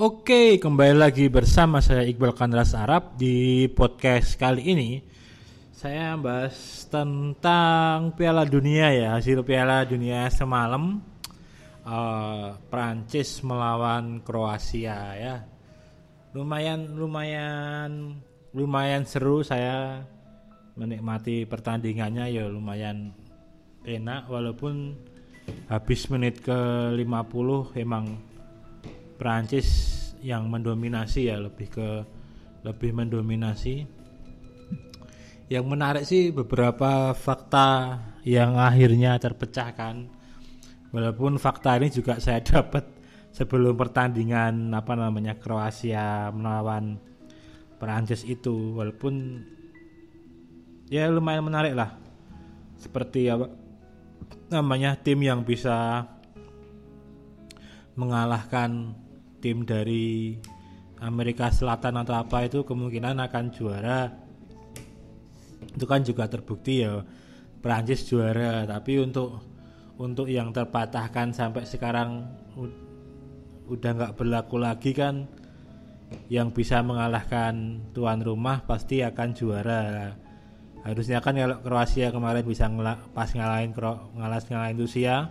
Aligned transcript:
Oke, 0.00 0.56
kembali 0.56 0.96
lagi 0.96 1.28
bersama 1.28 1.84
saya 1.84 2.08
Iqbal 2.08 2.32
Kanras 2.32 2.72
Arab 2.72 3.20
di 3.20 3.68
podcast 3.68 4.32
kali 4.40 4.72
ini. 4.72 4.90
Saya 5.76 6.16
bahas 6.16 6.88
tentang 6.88 8.16
Piala 8.16 8.48
Dunia 8.48 8.96
ya, 8.96 9.20
hasil 9.20 9.44
Piala 9.44 9.84
Dunia 9.84 10.32
semalam. 10.32 11.04
Uh, 11.84 12.56
Prancis 12.72 13.44
melawan 13.44 14.24
Kroasia 14.24 15.20
ya. 15.20 15.44
Lumayan 16.32 16.96
lumayan 16.96 18.24
lumayan 18.56 19.04
seru 19.04 19.44
saya 19.44 20.00
menikmati 20.80 21.44
pertandingannya 21.44 22.32
ya 22.32 22.48
lumayan 22.48 23.12
enak 23.84 24.32
walaupun 24.32 24.96
habis 25.68 26.08
menit 26.08 26.40
ke 26.40 26.56
50 26.96 27.76
emang 27.76 28.29
Prancis 29.20 29.68
yang 30.24 30.48
mendominasi 30.48 31.28
ya 31.28 31.36
lebih 31.36 31.68
ke 31.68 31.88
lebih 32.64 32.96
mendominasi. 32.96 33.84
Yang 35.52 35.64
menarik 35.68 36.04
sih 36.08 36.32
beberapa 36.32 37.12
fakta 37.12 38.00
yang 38.24 38.56
akhirnya 38.56 39.20
terpecahkan. 39.20 40.08
Walaupun 40.88 41.36
fakta 41.36 41.76
ini 41.76 41.92
juga 41.92 42.16
saya 42.16 42.40
dapat 42.56 42.88
sebelum 43.28 43.76
pertandingan 43.76 44.72
apa 44.72 44.96
namanya 44.96 45.36
Kroasia 45.36 46.32
melawan 46.32 46.96
Prancis 47.76 48.24
itu. 48.24 48.72
Walaupun 48.72 49.44
ya 50.88 51.12
lumayan 51.12 51.44
menarik 51.44 51.76
lah. 51.76 51.92
Seperti 52.80 53.28
apa 53.28 53.52
namanya 54.48 54.96
tim 54.96 55.20
yang 55.20 55.44
bisa 55.44 56.08
mengalahkan 57.98 58.96
tim 59.40 59.64
dari 59.64 60.36
Amerika 61.00 61.48
Selatan 61.48 61.96
atau 62.04 62.14
apa 62.16 62.44
itu 62.44 62.62
kemungkinan 62.62 63.16
akan 63.24 63.44
juara. 63.50 64.12
Itu 65.72 65.88
kan 65.88 66.04
juga 66.04 66.28
terbukti 66.28 66.84
ya 66.84 67.00
Prancis 67.64 68.04
juara. 68.04 68.68
Tapi 68.68 69.00
untuk 69.00 69.40
untuk 70.00 70.28
yang 70.28 70.52
terpatahkan 70.52 71.32
sampai 71.32 71.64
sekarang 71.64 72.28
udah 73.68 73.90
nggak 73.96 74.16
berlaku 74.16 74.56
lagi 74.60 74.92
kan 74.96 75.28
yang 76.26 76.50
bisa 76.50 76.82
mengalahkan 76.82 77.84
tuan 77.96 78.20
rumah 78.20 78.64
pasti 78.64 79.00
akan 79.00 79.28
juara. 79.32 80.14
Harusnya 80.80 81.20
kan 81.20 81.36
kalau 81.36 81.60
Kroasia 81.60 82.08
kemarin 82.08 82.44
bisa 82.44 82.64
ngel 82.66 82.96
pas 83.12 83.28
ngalahin 83.30 83.76
ngalas 84.16 84.48
ngalahin 84.48 84.80
Rusia 84.80 85.28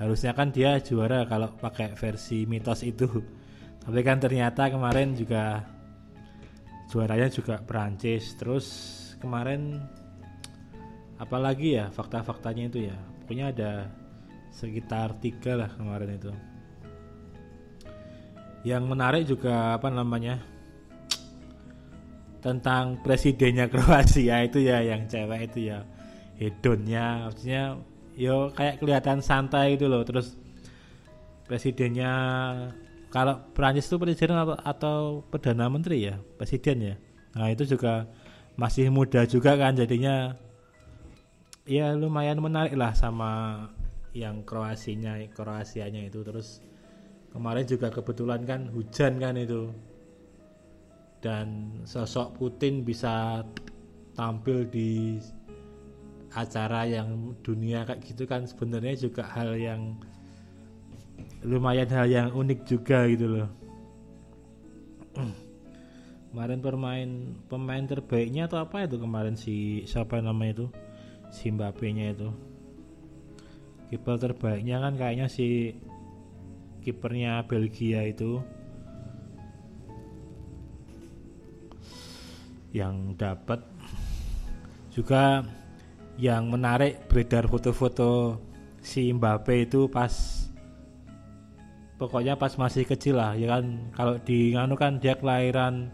harusnya 0.00 0.32
kan 0.32 0.48
dia 0.48 0.80
juara 0.80 1.28
kalau 1.28 1.52
pakai 1.52 1.92
versi 1.92 2.48
mitos 2.48 2.80
itu. 2.80 3.06
Tapi 3.84 4.00
kan 4.00 4.16
ternyata 4.16 4.72
kemarin 4.72 5.12
juga 5.12 5.60
juaranya 6.88 7.28
juga 7.30 7.60
Prancis 7.62 8.34
terus 8.34 8.66
kemarin 9.22 9.78
apalagi 11.20 11.76
ya 11.76 11.92
fakta-faktanya 11.92 12.72
itu 12.72 12.88
ya. 12.88 12.96
Pokoknya 13.20 13.46
ada 13.52 13.72
sekitar 14.50 15.20
tiga 15.20 15.54
lah 15.60 15.70
kemarin 15.76 16.16
itu. 16.16 16.32
Yang 18.64 18.84
menarik 18.88 19.22
juga 19.28 19.76
apa 19.76 19.92
namanya? 19.92 20.40
Tentang 22.40 23.04
presidennya 23.04 23.68
Kroasia 23.72 24.48
itu 24.48 24.64
ya 24.64 24.80
yang 24.80 25.04
cewek 25.04 25.52
itu 25.52 25.72
ya. 25.72 25.84
Hedonnya 26.40 27.28
maksudnya 27.28 27.76
yo 28.16 28.50
kayak 28.54 28.82
kelihatan 28.82 29.20
santai 29.22 29.74
gitu 29.76 29.86
loh. 29.90 30.02
Terus 30.06 30.34
presidennya 31.46 32.12
kalau 33.10 33.42
Prancis 33.52 33.90
itu 33.90 33.98
presiden 33.98 34.38
atau, 34.38 34.54
atau 34.62 34.98
perdana 35.26 35.66
menteri 35.66 36.06
ya? 36.06 36.16
Presiden 36.38 36.78
ya? 36.78 36.94
Nah 37.34 37.50
itu 37.50 37.66
juga 37.66 38.06
masih 38.54 38.90
muda 38.92 39.26
juga 39.26 39.58
kan 39.58 39.74
jadinya 39.74 40.36
ya 41.66 41.94
lumayan 41.94 42.38
menarik 42.42 42.74
lah 42.78 42.94
sama 42.94 43.66
yang 44.14 44.46
Kroasinya 44.46 45.18
Kroasianya 45.34 46.06
itu. 46.06 46.22
Terus 46.22 46.62
kemarin 47.34 47.66
juga 47.66 47.90
kebetulan 47.90 48.46
kan 48.46 48.70
hujan 48.70 49.18
kan 49.18 49.34
itu. 49.34 49.70
Dan 51.20 51.76
sosok 51.84 52.38
Putin 52.38 52.80
bisa 52.86 53.44
tampil 54.16 54.64
di 54.70 55.20
acara 56.30 56.86
yang 56.86 57.34
dunia 57.42 57.82
kayak 57.82 58.06
gitu 58.06 58.22
kan 58.26 58.46
sebenarnya 58.46 58.94
juga 58.94 59.26
hal 59.26 59.58
yang 59.58 59.98
lumayan 61.42 61.90
hal 61.90 62.06
yang 62.06 62.28
unik 62.30 62.60
juga 62.68 63.08
gitu 63.10 63.26
loh. 63.26 63.48
Kemarin 66.30 66.62
permain 66.62 67.10
pemain 67.50 67.82
terbaiknya 67.82 68.46
atau 68.46 68.62
apa 68.62 68.86
itu 68.86 69.02
kemarin 69.02 69.34
si 69.34 69.82
siapa 69.82 70.22
namanya 70.22 70.62
itu? 70.62 70.66
Si 71.34 71.50
Mbappe 71.50 71.90
nya 71.90 72.14
itu. 72.14 72.30
Kiper 73.90 74.16
terbaiknya 74.22 74.78
kan 74.78 74.94
kayaknya 74.94 75.26
si 75.26 75.74
kipernya 76.86 77.42
Belgia 77.50 78.06
itu. 78.06 78.38
Yang 82.70 83.18
dapat 83.18 83.60
juga 84.94 85.42
yang 86.20 86.52
menarik 86.52 87.08
beredar 87.08 87.48
foto-foto 87.48 88.36
si 88.84 89.08
Mbappe 89.08 89.64
itu 89.64 89.88
pas 89.88 90.12
pokoknya 91.96 92.36
pas 92.36 92.52
masih 92.60 92.84
kecil 92.84 93.16
lah 93.16 93.32
ya 93.32 93.56
kan? 93.56 93.88
Kalau 93.96 94.20
di 94.20 94.52
nganu 94.52 94.76
kan 94.76 95.00
dia 95.00 95.16
kelahiran 95.16 95.88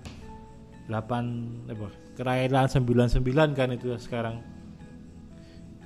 8 0.90 1.70
apa? 1.70 1.86
Kelahiran 2.18 2.66
99 2.66 3.54
kan 3.54 3.68
itu 3.70 3.94
sekarang. 4.02 4.42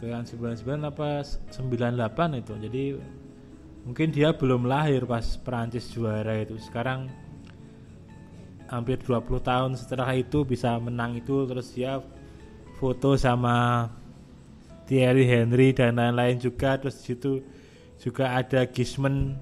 Kelahiran 0.01 0.25
99 0.25 0.89
apa 0.89 1.21
98 1.53 2.41
itu. 2.41 2.55
Jadi 2.65 2.84
mungkin 3.84 4.09
dia 4.09 4.33
belum 4.33 4.65
lahir 4.65 5.05
pas 5.05 5.37
Perancis 5.37 5.93
juara 5.93 6.41
itu. 6.41 6.57
Sekarang 6.57 7.12
hampir 8.72 8.97
20 9.05 9.21
tahun 9.45 9.77
setelah 9.77 10.17
itu 10.17 10.49
bisa 10.49 10.81
menang 10.81 11.21
itu 11.21 11.45
terus 11.45 11.77
dia 11.77 12.01
foto 12.81 13.19
sama 13.21 13.84
Thierry 14.91 15.23
Henry 15.31 15.71
dan 15.71 16.03
lain-lain 16.03 16.43
juga. 16.43 16.75
Terus 16.75 16.99
situ 16.99 17.47
juga 18.03 18.34
ada 18.34 18.67
Gisman. 18.67 19.39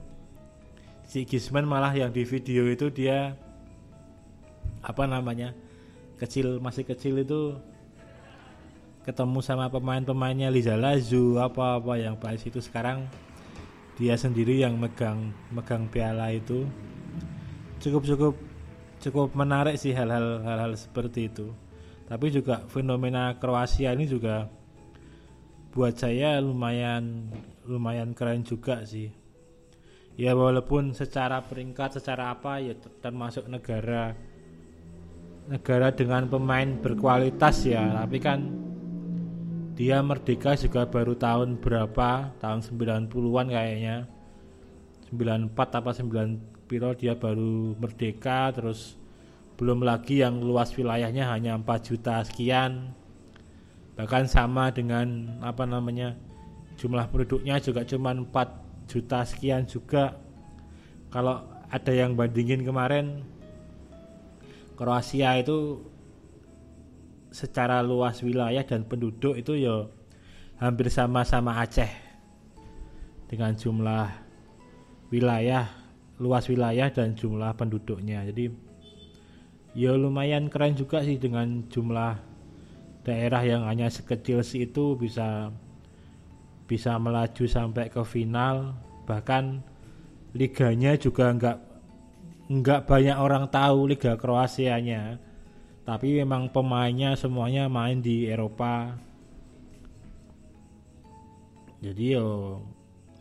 Si 1.09 1.25
Gisman 1.25 1.64
malah 1.64 1.97
yang 1.97 2.12
di 2.12 2.28
video 2.28 2.69
itu 2.69 2.92
dia 2.92 3.32
apa 4.84 5.09
namanya 5.09 5.56
kecil 6.20 6.60
masih 6.60 6.84
kecil 6.84 7.25
itu 7.25 7.56
ketemu 9.09 9.41
sama 9.41 9.72
pemain-pemainnya 9.72 10.53
Liza 10.53 10.76
Lazu 10.76 11.41
apa-apa 11.41 11.97
yang 11.97 12.20
pas 12.20 12.36
itu 12.36 12.60
sekarang 12.60 13.09
dia 13.97 14.20
sendiri 14.20 14.60
yang 14.60 14.76
megang 14.76 15.32
megang 15.48 15.88
piala 15.88 16.28
itu. 16.28 16.69
Cukup 17.80 18.04
cukup 18.04 18.34
cukup 19.00 19.28
menarik 19.32 19.80
sih 19.80 19.97
hal-hal 19.97 20.44
hal-hal 20.44 20.76
seperti 20.76 21.32
itu. 21.32 21.56
Tapi 22.04 22.28
juga 22.28 22.69
fenomena 22.69 23.32
Kroasia 23.41 23.97
ini 23.97 24.04
juga 24.04 24.57
buat 25.68 25.94
saya 26.00 26.40
lumayan 26.40 27.28
lumayan 27.68 28.16
keren 28.16 28.42
juga 28.44 28.82
sih. 28.88 29.12
Ya 30.18 30.34
walaupun 30.34 30.96
secara 30.98 31.44
peringkat 31.46 32.02
secara 32.02 32.34
apa 32.34 32.58
ya 32.58 32.74
termasuk 32.98 33.46
negara 33.46 34.18
negara 35.48 35.94
dengan 35.94 36.26
pemain 36.26 36.66
berkualitas 36.80 37.65
ya. 37.68 38.03
Tapi 38.03 38.18
kan 38.18 38.41
dia 39.78 40.03
merdeka 40.03 40.59
juga 40.59 40.91
baru 40.91 41.15
tahun 41.15 41.62
berapa? 41.62 42.34
Tahun 42.42 42.60
90-an 42.66 43.47
kayaknya. 43.47 43.97
94 45.09 45.54
apa 45.56 45.91
9 45.94 46.66
piro 46.68 46.91
dia 46.98 47.14
baru 47.14 47.78
merdeka. 47.78 48.50
Terus 48.53 48.98
belum 49.54 49.86
lagi 49.86 50.21
yang 50.21 50.42
luas 50.42 50.74
wilayahnya 50.74 51.30
hanya 51.30 51.54
4 51.56 51.88
juta 51.88 52.26
sekian 52.26 52.92
bahkan 53.98 54.30
sama 54.30 54.71
dengan 54.71 55.27
apa 55.42 55.66
namanya 55.66 56.15
jumlah 56.78 57.10
penduduknya 57.10 57.59
juga 57.59 57.83
cuma 57.83 58.15
4 58.15 58.30
juta 58.86 59.27
sekian 59.27 59.66
juga. 59.66 60.15
Kalau 61.10 61.42
ada 61.66 61.91
yang 61.91 62.15
bandingin 62.15 62.62
kemarin 62.62 63.27
Kroasia 64.78 65.34
itu 65.42 65.83
secara 67.34 67.83
luas 67.83 68.22
wilayah 68.22 68.62
dan 68.62 68.86
penduduk 68.86 69.34
itu 69.34 69.59
ya 69.59 69.91
hampir 70.62 70.86
sama-sama 70.95 71.59
Aceh. 71.59 71.91
Dengan 73.27 73.59
jumlah 73.59 74.06
wilayah 75.10 75.66
luas 76.22 76.47
wilayah 76.47 76.86
dan 76.95 77.18
jumlah 77.18 77.50
penduduknya. 77.59 78.22
Jadi 78.30 78.54
ya 79.74 79.98
lumayan 79.98 80.47
keren 80.47 80.78
juga 80.78 81.03
sih 81.03 81.18
dengan 81.18 81.66
jumlah 81.66 82.28
daerah 83.09 83.41
yang 83.41 83.65
hanya 83.65 83.89
sekecil 83.89 84.45
itu 84.45 84.93
bisa 85.01 85.49
bisa 86.69 87.01
melaju 87.01 87.45
sampai 87.49 87.89
ke 87.89 88.05
final. 88.05 88.77
Bahkan 89.09 89.65
liganya 90.37 90.93
juga 91.01 91.33
nggak 91.33 91.59
nggak 92.53 92.81
banyak 92.84 93.16
orang 93.16 93.49
tahu 93.49 93.89
Liga 93.89 94.21
Kroasianya. 94.21 95.16
Tapi 95.89 96.21
memang 96.21 96.53
pemainnya 96.53 97.16
semuanya 97.16 97.65
main 97.72 98.05
di 98.05 98.28
Eropa. 98.28 98.93
Jadi 101.81 102.05
yo 102.13 102.60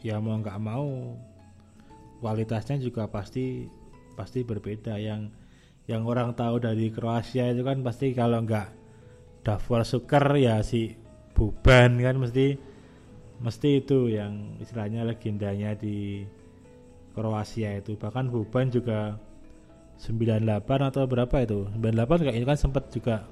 ya 0.04 0.20
mau 0.20 0.36
nggak 0.36 0.60
mau 0.60 1.16
kualitasnya 2.20 2.84
juga 2.84 3.08
pasti 3.08 3.72
pasti 4.20 4.44
berbeda. 4.44 5.00
Yang 5.00 5.32
yang 5.88 6.04
orang 6.04 6.36
tahu 6.36 6.60
dari 6.60 6.92
Kroasia 6.92 7.56
itu 7.56 7.64
kan 7.64 7.80
pasti 7.80 8.12
kalau 8.12 8.44
nggak 8.44 8.77
Davor 9.48 9.88
Suker 9.88 10.36
ya 10.36 10.60
si 10.60 10.92
Buban 11.32 12.04
kan 12.04 12.20
mesti 12.20 12.60
mesti 13.40 13.80
itu 13.80 14.12
yang 14.12 14.60
istilahnya 14.60 15.08
legendanya 15.08 15.72
di 15.72 16.28
Kroasia 17.16 17.80
itu. 17.80 17.96
Bahkan 17.96 18.28
Buban 18.28 18.68
juga 18.68 19.16
98 20.04 20.44
atau 20.92 21.08
berapa 21.08 21.32
itu? 21.40 21.64
98 21.80 22.28
kayaknya 22.28 22.44
kan 22.44 22.60
sempat 22.60 22.92
juga 22.92 23.24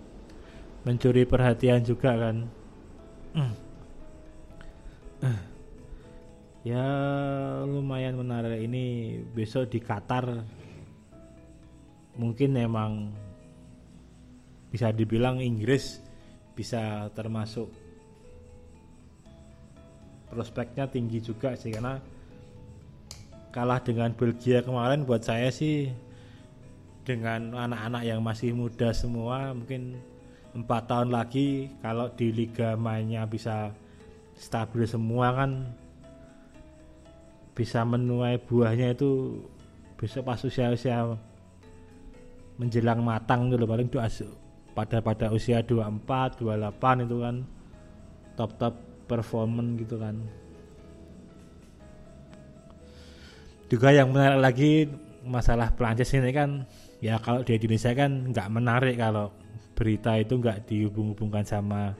mencuri 0.87 1.27
perhatian 1.27 1.83
juga 1.83 2.15
kan. 2.15 2.47
Ya 6.65 6.81
lumayan 7.61 8.17
menarik. 8.17 8.65
Ini 8.65 9.21
besok 9.37 9.69
di 9.69 9.77
Qatar 9.77 10.41
mungkin 12.17 12.57
emang 12.57 13.13
bisa 14.73 14.89
dibilang 14.89 15.37
Inggris 15.45 16.04
bisa 16.55 17.11
termasuk 17.11 17.67
prospeknya 20.31 20.87
tinggi 20.87 21.19
juga 21.21 21.53
sih 21.53 21.75
karena 21.75 21.99
kalah 23.51 23.79
dengan 23.83 24.11
Belgia 24.11 24.63
kemarin 24.63 25.07
buat 25.07 25.23
saya 25.23 25.51
sih 25.51 25.91
dengan 27.05 27.53
anak-anak 27.53 28.03
yang 28.03 28.19
masih 28.19 28.51
muda 28.51 28.89
semua 28.91 29.53
mungkin 29.53 29.95
empat 30.55 30.87
tahun 30.89 31.11
lagi 31.13 31.69
kalau 31.83 32.09
di 32.15 32.31
liga 32.31 32.73
mainnya 32.79 33.27
bisa 33.27 33.69
stabil 34.35 34.83
semua 34.87 35.31
kan 35.35 35.51
bisa 37.55 37.87
menuai 37.87 38.35
buahnya 38.43 38.91
itu 38.91 39.39
besok 39.95 40.27
pas 40.27 40.43
usia-usia 40.43 41.15
menjelang 42.59 42.99
matang 42.99 43.47
dulu 43.47 43.63
paling 43.63 43.87
tuh 43.87 44.03
pada 44.75 44.99
pada 44.99 45.31
usia 45.31 45.63
24, 45.63 46.43
28 46.43 47.07
itu 47.07 47.17
kan 47.23 47.35
top-top 48.35 48.75
performance 49.07 49.71
gitu 49.79 49.95
kan. 49.95 50.19
Juga 53.71 53.89
yang 53.95 54.11
menarik 54.11 54.39
lagi 54.43 54.71
masalah 55.25 55.73
Prancis 55.73 56.13
ini 56.13 56.29
kan 56.29 56.67
ya 57.01 57.17
kalau 57.17 57.41
di 57.41 57.57
Indonesia 57.57 57.95
kan 57.97 58.29
nggak 58.29 58.47
menarik 58.51 58.95
kalau 58.99 59.33
berita 59.73 60.19
itu 60.21 60.37
nggak 60.37 60.69
dihubung-hubungkan 60.69 61.41
sama 61.47 61.95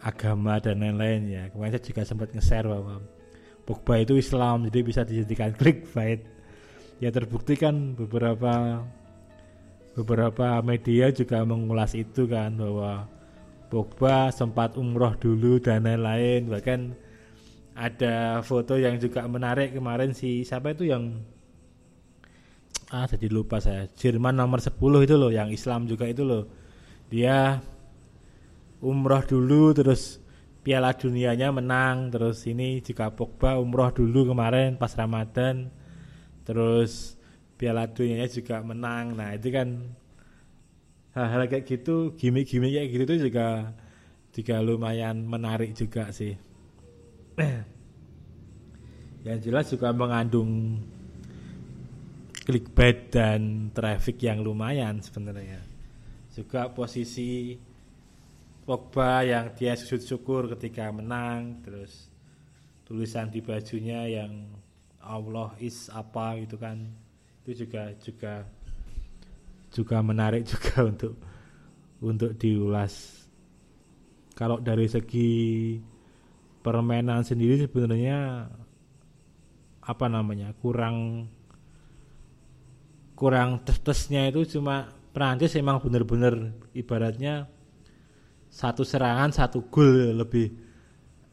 agama 0.00 0.60
dan 0.60 0.80
lain-lain 0.80 1.20
ya. 1.28 1.42
Kemarin 1.52 1.72
saya 1.76 1.84
juga 1.84 2.02
sempat 2.04 2.28
nge-share 2.32 2.68
bahwa 2.68 3.00
Pogba 3.68 4.00
itu 4.00 4.16
Islam 4.16 4.68
jadi 4.68 4.80
bisa 4.80 5.00
dijadikan 5.04 5.52
clickbait. 5.58 6.20
Ya 7.00 7.08
terbukti 7.08 7.56
kan 7.56 7.96
beberapa 7.96 8.84
beberapa 9.94 10.62
media 10.62 11.10
juga 11.10 11.42
mengulas 11.42 11.98
itu 11.98 12.26
kan 12.30 12.54
bahwa 12.54 13.10
Pogba 13.70 14.34
sempat 14.34 14.74
umroh 14.74 15.14
dulu 15.14 15.62
dan 15.62 15.86
lain-lain. 15.86 16.50
Bahkan 16.50 16.80
ada 17.78 18.42
foto 18.42 18.74
yang 18.74 18.98
juga 18.98 19.22
menarik 19.30 19.72
kemarin 19.78 20.10
si 20.10 20.42
siapa 20.42 20.74
itu 20.74 20.90
yang 20.90 21.22
ah 22.90 23.06
jadi 23.06 23.30
lupa 23.30 23.62
saya. 23.62 23.86
Jerman 23.94 24.34
nomor 24.34 24.58
10 24.58 24.74
itu 25.06 25.14
loh 25.14 25.30
yang 25.30 25.54
Islam 25.54 25.86
juga 25.86 26.10
itu 26.10 26.26
loh. 26.26 26.50
Dia 27.06 27.62
umroh 28.82 29.22
dulu 29.22 29.70
terus 29.70 30.18
Piala 30.60 30.92
Dunianya 30.92 31.54
menang 31.54 32.10
terus 32.10 32.44
ini 32.44 32.82
juga 32.82 33.14
Pogba 33.14 33.56
umroh 33.56 33.94
dulu 33.94 34.34
kemarin 34.34 34.74
pas 34.74 34.90
Ramadan. 34.98 35.70
Terus 36.42 37.19
Piala 37.60 37.84
Dunianya 37.92 38.32
juga 38.32 38.64
menang 38.64 39.12
nah 39.20 39.36
itu 39.36 39.52
kan 39.52 39.68
hal-hal 41.12 41.44
kayak 41.52 41.68
gitu 41.68 42.16
gimmick-gimmick 42.16 42.72
kayak 42.72 42.88
gitu 42.88 43.28
juga 43.28 43.76
juga 44.32 44.56
lumayan 44.64 45.28
menarik 45.28 45.76
juga 45.76 46.08
sih 46.08 46.32
yang 49.28 49.38
jelas 49.44 49.68
juga 49.68 49.92
mengandung 49.92 50.80
clickbait 52.50 53.14
dan 53.14 53.70
traffic 53.70 54.18
yang 54.26 54.42
lumayan 54.42 54.98
sebenarnya. 54.98 55.62
Juga 56.34 56.66
posisi 56.74 57.54
Pogba 58.66 59.22
yang 59.26 59.54
dia 59.54 59.74
sujud 59.78 60.02
syukur 60.02 60.50
ketika 60.58 60.90
menang, 60.90 61.62
terus 61.62 62.10
tulisan 62.86 63.30
di 63.30 63.38
bajunya 63.38 64.06
yang 64.06 64.50
Allah 64.98 65.54
is 65.62 65.90
apa 65.94 66.38
gitu 66.42 66.58
kan. 66.58 66.90
Itu 67.50 67.66
juga 67.66 67.90
juga 67.98 68.34
juga 69.74 69.98
menarik 70.06 70.46
juga 70.54 70.86
untuk 70.86 71.18
untuk 71.98 72.38
diulas. 72.38 73.26
Kalau 74.38 74.62
dari 74.62 74.86
segi 74.86 75.74
permainan 76.62 77.26
sendiri 77.26 77.66
sebenarnya 77.66 78.46
apa 79.82 80.06
namanya 80.06 80.54
kurang 80.62 81.26
kurang 83.18 83.66
tes-tesnya 83.66 84.30
itu 84.30 84.46
cuma 84.54 84.86
Prancis 85.10 85.58
emang 85.58 85.82
bener-bener 85.82 86.54
ibaratnya 86.70 87.50
satu 88.46 88.86
serangan 88.86 89.34
satu 89.34 89.66
gol 89.66 90.14
lebih 90.14 90.69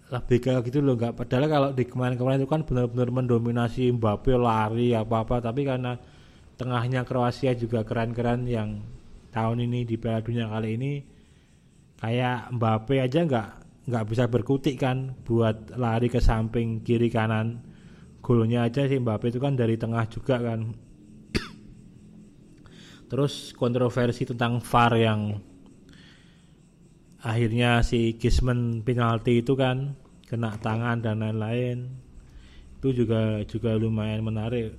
lebih 0.07 0.39
kayak 0.39 0.63
gitu 0.71 0.79
loh 0.79 0.95
nggak. 0.95 1.19
Padahal 1.19 1.45
kalau 1.51 1.69
di 1.75 1.83
kemarin-kemarin 1.83 2.39
itu 2.39 2.49
kan 2.49 2.63
benar-benar 2.63 3.09
mendominasi 3.11 3.91
Mbappe 3.91 4.31
lari 4.39 4.95
apa-apa. 4.95 5.43
Tapi 5.43 5.67
karena 5.67 5.99
tengahnya 6.55 7.03
Kroasia 7.03 7.51
juga 7.53 7.83
keren-keren 7.83 8.47
yang 8.47 8.79
tahun 9.35 9.67
ini 9.67 9.83
di 9.83 9.95
Piala 9.99 10.23
Dunia 10.23 10.47
kali 10.47 10.69
ini 10.79 10.91
kayak 11.99 12.55
Mbappe 12.55 13.03
aja 13.03 13.19
nggak 13.27 13.49
nggak 13.87 14.05
bisa 14.07 14.23
berkutik 14.27 14.75
kan 14.79 15.15
buat 15.27 15.75
lari 15.75 16.07
ke 16.07 16.23
samping 16.23 16.83
kiri 16.87 17.11
kanan. 17.11 17.63
Golnya 18.23 18.67
aja 18.67 18.87
sih 18.87 18.99
Mbappe 18.99 19.27
itu 19.27 19.39
kan 19.43 19.59
dari 19.59 19.75
tengah 19.75 20.07
juga 20.07 20.39
kan. 20.39 20.71
Terus 23.11 23.55
kontroversi 23.55 24.27
tentang 24.27 24.59
VAR 24.59 24.93
yang 24.99 25.39
akhirnya 27.23 27.81
si 27.83 28.15
Gisman 28.15 28.83
penalti 28.83 29.41
itu 29.41 29.55
kan 29.57 29.97
kena 30.27 30.59
tangan 30.59 30.99
dan 30.99 31.23
lain-lain 31.23 31.87
itu 32.77 33.03
juga 33.03 33.41
juga 33.47 33.73
lumayan 33.73 34.21
menarik. 34.21 34.75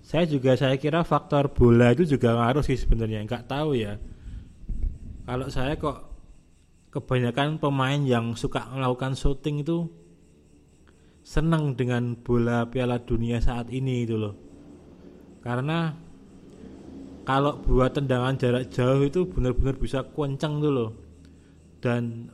Saya 0.00 0.24
juga 0.24 0.56
saya 0.56 0.80
kira 0.80 1.04
faktor 1.04 1.52
bola 1.52 1.92
itu 1.92 2.08
juga 2.08 2.32
ngaruh 2.38 2.64
sih 2.64 2.78
sebenarnya 2.78 3.26
nggak 3.26 3.46
tahu 3.50 3.76
ya. 3.76 4.00
Kalau 5.28 5.46
saya 5.52 5.76
kok 5.76 6.08
kebanyakan 6.90 7.60
pemain 7.60 8.00
yang 8.00 8.34
suka 8.34 8.66
melakukan 8.72 9.14
shooting 9.14 9.62
itu 9.62 9.86
senang 11.20 11.76
dengan 11.76 12.16
bola 12.16 12.66
Piala 12.66 12.98
Dunia 12.98 13.38
saat 13.44 13.68
ini 13.68 14.08
itu 14.08 14.16
loh. 14.16 14.34
Karena 15.44 15.94
kalau 17.28 17.60
buat 17.62 17.94
tendangan 17.94 18.34
jarak 18.40 18.72
jauh 18.72 19.04
itu 19.04 19.28
benar-benar 19.28 19.76
bisa 19.76 20.02
kencang 20.02 20.58
tuh 20.58 20.72
loh 20.72 20.90
dan 21.78 22.32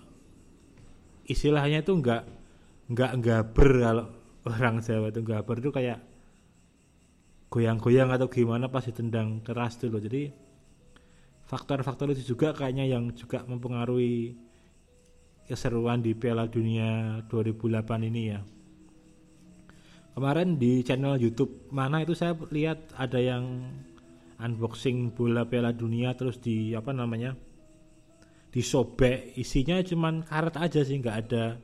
istilahnya 1.26 1.82
itu 1.82 1.92
enggak 1.92 2.22
enggak 2.86 3.12
gaber 3.18 3.70
kalau 3.82 4.06
orang 4.50 4.78
Jawa 4.78 5.10
itu 5.10 5.20
gaber 5.26 5.56
itu 5.58 5.70
kayak 5.74 5.98
goyang-goyang 7.50 8.10
atau 8.14 8.26
gimana 8.30 8.70
pas 8.70 8.86
ditendang 8.86 9.42
keras 9.42 9.78
tuh 9.78 9.90
loh. 9.90 10.02
Jadi 10.02 10.30
faktor-faktor 11.46 12.14
itu 12.14 12.34
juga 12.34 12.54
kayaknya 12.54 12.86
yang 12.90 13.14
juga 13.14 13.42
mempengaruhi 13.46 14.34
keseruan 15.46 16.02
di 16.02 16.14
Piala 16.14 16.50
Dunia 16.50 17.22
2008 17.30 18.08
ini 18.10 18.22
ya. 18.30 18.40
Kemarin 20.16 20.56
di 20.56 20.80
channel 20.82 21.20
YouTube 21.20 21.70
mana 21.70 22.02
itu 22.02 22.16
saya 22.16 22.34
lihat 22.50 22.96
ada 22.96 23.20
yang 23.20 23.68
unboxing 24.40 25.12
bola 25.12 25.46
Piala 25.46 25.70
Dunia 25.76 26.16
terus 26.16 26.40
di 26.40 26.72
apa 26.72 26.90
namanya 26.90 27.36
disobek. 28.56 29.36
Isinya 29.36 29.84
cuman 29.84 30.24
karet 30.24 30.56
aja 30.56 30.80
sih 30.80 30.96
nggak 30.96 31.18
ada 31.28 31.60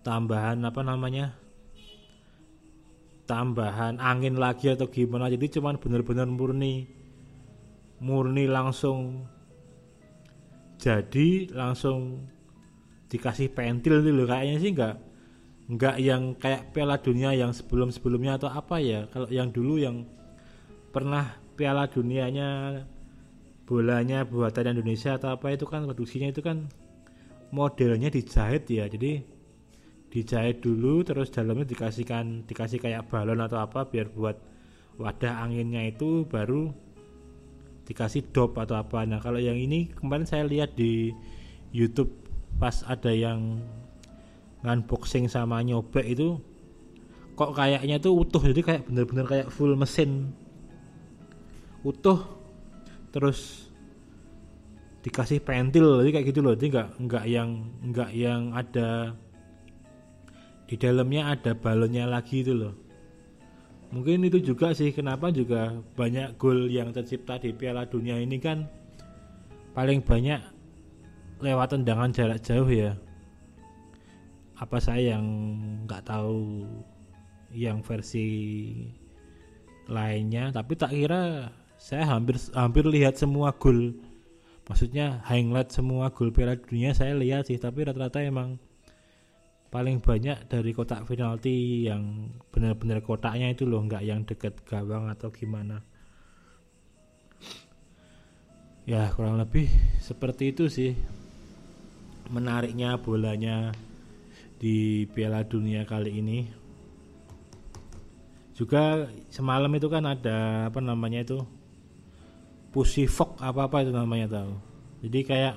tambahan 0.00 0.64
apa 0.64 0.80
namanya 0.80 1.36
tambahan 3.28 4.00
angin 4.00 4.40
lagi 4.40 4.72
atau 4.72 4.88
gimana. 4.88 5.28
Jadi 5.28 5.60
cuman 5.60 5.76
bener-bener 5.76 6.24
murni 6.24 6.88
murni 8.00 8.48
langsung. 8.48 9.28
Jadi 10.80 11.52
langsung 11.52 12.24
dikasih 13.12 13.52
pentil 13.52 14.00
dulu. 14.00 14.24
Kayaknya 14.24 14.56
sih 14.64 14.70
nggak 14.72 14.96
nggak 15.76 15.96
yang 16.00 16.36
kayak 16.40 16.72
Piala 16.72 16.96
Dunia 17.00 17.36
yang 17.36 17.52
sebelum 17.52 17.92
sebelumnya 17.92 18.40
atau 18.40 18.48
apa 18.48 18.80
ya. 18.80 19.04
Kalau 19.12 19.28
yang 19.28 19.52
dulu 19.52 19.76
yang 19.76 20.08
pernah 20.88 21.36
Piala 21.52 21.84
Dunianya 21.84 22.80
bolanya 23.64 24.28
buatan 24.28 24.76
Indonesia 24.76 25.16
atau 25.16 25.32
apa 25.32 25.56
itu 25.56 25.64
kan 25.64 25.88
produksinya 25.88 26.28
itu 26.28 26.44
kan 26.44 26.68
modelnya 27.50 28.12
dijahit 28.12 28.68
ya. 28.68 28.84
Jadi 28.88 29.24
dijahit 30.12 30.62
dulu 30.62 31.02
terus 31.02 31.32
dalamnya 31.32 31.66
dikasihkan 31.66 32.46
dikasih 32.46 32.78
kayak 32.78 33.10
balon 33.10 33.42
atau 33.42 33.58
apa 33.58 33.88
biar 33.88 34.12
buat 34.12 34.36
wadah 35.00 35.42
anginnya 35.42 35.90
itu 35.90 36.22
baru 36.28 36.70
dikasih 37.88 38.30
dop 38.30 38.56
atau 38.60 38.76
apa. 38.76 39.02
Nah 39.08 39.18
kalau 39.18 39.40
yang 39.40 39.56
ini 39.56 39.90
kemarin 39.96 40.28
saya 40.28 40.44
lihat 40.44 40.76
di 40.76 41.12
YouTube 41.74 42.12
pas 42.60 42.84
ada 42.86 43.10
yang 43.10 43.58
unboxing 44.64 45.28
sama 45.28 45.60
nyobek 45.60 46.06
itu 46.16 46.40
kok 47.34 47.52
kayaknya 47.56 47.96
tuh 47.98 48.12
utuh. 48.24 48.44
Jadi 48.44 48.60
kayak 48.60 48.82
bener-bener 48.88 49.26
kayak 49.26 49.48
full 49.50 49.74
mesin. 49.74 50.32
Utuh 51.84 52.43
terus 53.14 53.70
dikasih 55.06 55.38
pentil 55.46 56.02
jadi 56.02 56.10
kayak 56.18 56.26
gitu 56.34 56.40
loh. 56.42 56.58
Jadi 56.58 56.74
nggak 56.74 56.88
nggak 57.06 57.24
yang 57.30 57.50
nggak 57.94 58.10
yang 58.10 58.42
ada 58.50 59.14
di 60.66 60.74
dalamnya 60.74 61.38
ada 61.38 61.54
balonnya 61.54 62.10
lagi 62.10 62.42
itu 62.42 62.50
loh. 62.50 62.74
Mungkin 63.94 64.26
itu 64.26 64.42
juga 64.42 64.74
sih 64.74 64.90
kenapa 64.90 65.30
juga 65.30 65.70
banyak 65.94 66.34
gol 66.34 66.66
yang 66.66 66.90
tercipta 66.90 67.38
di 67.38 67.54
Piala 67.54 67.86
Dunia 67.86 68.18
ini 68.18 68.42
kan 68.42 68.66
paling 69.78 70.02
banyak 70.02 70.42
lewat 71.38 71.78
tendangan 71.78 72.10
jarak 72.10 72.42
jauh 72.42 72.66
ya. 72.66 72.98
Apa 74.58 74.82
saya 74.82 75.14
yang 75.14 75.26
nggak 75.86 76.10
tahu 76.10 76.66
yang 77.54 77.78
versi 77.86 78.26
lainnya 79.86 80.50
tapi 80.50 80.74
tak 80.74 80.90
kira 80.96 81.52
saya 81.84 82.08
hampir 82.08 82.40
hampir 82.56 82.88
lihat 82.88 83.20
semua 83.20 83.52
gol. 83.60 83.92
Maksudnya 84.64 85.20
highlight 85.28 85.68
semua 85.68 86.08
gol 86.16 86.32
Piala 86.32 86.56
Dunia 86.56 86.96
saya 86.96 87.12
lihat 87.12 87.52
sih 87.52 87.60
tapi 87.60 87.84
rata-rata 87.84 88.24
emang 88.24 88.56
paling 89.68 90.00
banyak 90.00 90.48
dari 90.48 90.72
kotak 90.72 91.04
penalti 91.04 91.84
yang 91.84 92.32
benar-benar 92.48 93.04
kotaknya 93.04 93.52
itu 93.52 93.68
loh 93.68 93.84
nggak 93.84 94.00
yang 94.00 94.24
deket 94.24 94.64
gawang 94.64 95.12
atau 95.12 95.28
gimana. 95.28 95.84
Ya 98.88 99.12
kurang 99.12 99.36
lebih 99.36 99.68
seperti 100.00 100.56
itu 100.56 100.72
sih 100.72 100.96
menariknya 102.32 102.96
bolanya 102.96 103.76
di 104.56 105.04
Piala 105.12 105.44
Dunia 105.44 105.84
kali 105.84 106.16
ini. 106.16 106.48
Juga 108.56 109.04
semalam 109.28 109.68
itu 109.76 109.92
kan 109.92 110.08
ada 110.08 110.72
apa 110.72 110.80
namanya 110.80 111.20
itu 111.20 111.44
pusifok 112.74 113.38
apa 113.38 113.70
apa 113.70 113.86
itu 113.86 113.94
namanya 113.94 114.42
tahu. 114.42 114.52
Jadi 115.06 115.20
kayak 115.22 115.56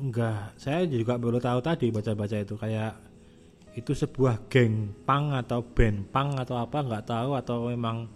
enggak 0.00 0.56
saya 0.56 0.88
juga 0.88 1.20
baru 1.20 1.36
tahu 1.36 1.60
tadi 1.60 1.92
baca-baca 1.92 2.36
itu 2.40 2.56
kayak 2.56 2.96
itu 3.76 3.92
sebuah 3.92 4.48
geng 4.48 4.96
pang 5.04 5.36
atau 5.36 5.60
band 5.60 6.08
pang 6.08 6.40
atau 6.40 6.56
apa 6.56 6.80
nggak 6.80 7.04
tahu 7.04 7.30
atau 7.36 7.68
memang 7.68 8.08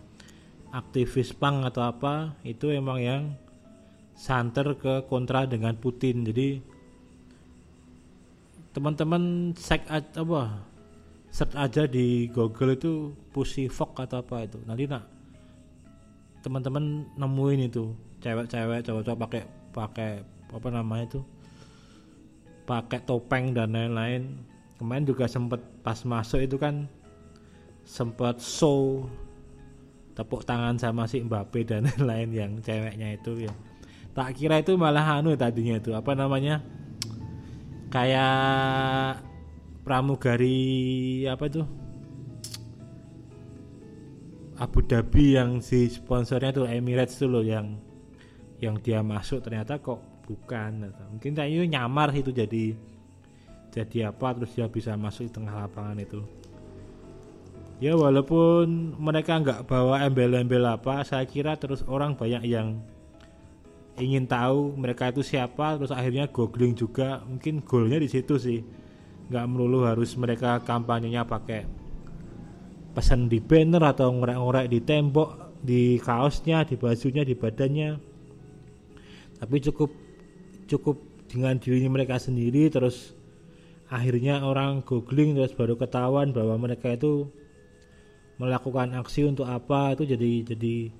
aktivis 0.72 1.36
pang 1.36 1.66
atau 1.68 1.84
apa 1.84 2.40
itu 2.40 2.72
emang 2.72 2.98
yang 3.04 3.22
santer 4.16 4.72
ke 4.80 5.04
kontra 5.12 5.44
dengan 5.44 5.76
Putin. 5.76 6.24
Jadi 6.24 6.64
teman-teman 8.72 9.52
cek 9.52 9.92
apa 9.92 10.64
search 11.28 11.52
aja 11.52 11.84
di 11.84 12.32
Google 12.32 12.80
itu 12.80 13.12
pusifok 13.36 14.08
atau 14.08 14.24
apa 14.24 14.48
itu. 14.48 14.58
Nanti 14.64 14.88
nak 14.88 15.17
teman-teman 16.42 17.06
nemuin 17.18 17.70
itu. 17.70 17.94
Cewek-cewek 18.18 18.82
cowok-cowok 18.82 19.18
pakai 19.18 19.42
pakai 19.70 20.10
apa 20.50 20.68
namanya 20.72 21.04
itu? 21.06 21.20
Pakai 22.66 23.00
topeng 23.06 23.54
dan 23.54 23.72
lain-lain. 23.72 24.42
Kemarin 24.78 25.04
juga 25.06 25.26
sempat 25.26 25.58
pas 25.82 25.98
masuk 26.06 26.38
itu 26.42 26.54
kan 26.58 26.86
sempat 27.82 28.38
show 28.38 29.08
tepuk 30.12 30.42
tangan 30.42 30.76
sama 30.76 31.06
si 31.06 31.22
Mbappe 31.22 31.62
dan 31.62 31.86
lain-lain 31.98 32.30
yang 32.34 32.52
ceweknya 32.58 33.14
itu 33.14 33.46
ya. 33.46 33.54
Tak 34.12 34.34
kira 34.34 34.58
itu 34.58 34.74
malah 34.74 35.22
anu 35.22 35.38
tadinya 35.38 35.78
itu 35.78 35.94
apa 35.94 36.14
namanya? 36.18 36.58
Kayak 37.88 39.22
pramugari 39.86 41.24
apa 41.24 41.48
itu 41.48 41.62
Abu 44.58 44.82
Dhabi 44.82 45.38
yang 45.38 45.62
si 45.62 45.86
sponsornya 45.86 46.50
tuh 46.50 46.66
Emirates 46.66 47.14
tuh 47.14 47.30
loh 47.30 47.46
yang 47.46 47.78
yang 48.58 48.74
dia 48.82 49.06
masuk 49.06 49.38
ternyata 49.46 49.78
kok 49.78 50.02
bukan 50.26 50.90
mungkin 51.14 51.38
itu 51.38 51.64
nyamar 51.70 52.10
itu 52.10 52.34
jadi 52.34 52.74
jadi 53.70 54.10
apa 54.10 54.34
terus 54.34 54.50
dia 54.58 54.66
bisa 54.66 54.98
masuk 54.98 55.30
di 55.30 55.32
tengah 55.32 55.54
lapangan 55.54 56.02
itu. 56.02 56.20
Ya 57.78 57.94
walaupun 57.94 58.98
mereka 58.98 59.38
nggak 59.38 59.70
bawa 59.70 60.02
embel-embel 60.02 60.66
apa 60.66 61.06
saya 61.06 61.22
kira 61.22 61.54
terus 61.54 61.86
orang 61.86 62.18
banyak 62.18 62.42
yang 62.42 62.82
ingin 63.94 64.26
tahu 64.26 64.74
mereka 64.74 65.14
itu 65.14 65.22
siapa 65.22 65.78
terus 65.78 65.94
akhirnya 65.94 66.26
googling 66.26 66.74
juga 66.74 67.22
mungkin 67.22 67.62
goalnya 67.62 68.02
di 68.02 68.10
situ 68.10 68.34
sih. 68.34 68.66
Nggak 69.30 69.46
melulu 69.46 69.86
harus 69.86 70.18
mereka 70.18 70.58
kampanyenya 70.66 71.22
pakai 71.22 71.70
pesan 72.98 73.30
di 73.30 73.38
banner 73.38 73.78
atau 73.78 74.10
ngorek-ngorek 74.10 74.66
di 74.74 74.82
tembok 74.82 75.54
di 75.62 76.02
kaosnya 76.02 76.66
di 76.66 76.74
bajunya 76.74 77.22
di 77.22 77.38
badannya. 77.38 77.90
Tapi 79.38 79.56
cukup 79.70 79.90
cukup 80.66 80.98
dengan 81.30 81.62
diri 81.62 81.86
mereka 81.86 82.18
sendiri 82.18 82.66
terus 82.66 83.14
akhirnya 83.86 84.42
orang 84.42 84.82
googling 84.82 85.38
terus 85.38 85.54
baru 85.54 85.78
ketahuan 85.78 86.34
bahwa 86.34 86.58
mereka 86.58 86.90
itu 86.90 87.30
melakukan 88.42 88.90
aksi 88.98 89.30
untuk 89.30 89.46
apa 89.46 89.94
itu 89.94 90.02
jadi 90.02 90.50
jadi 90.50 90.90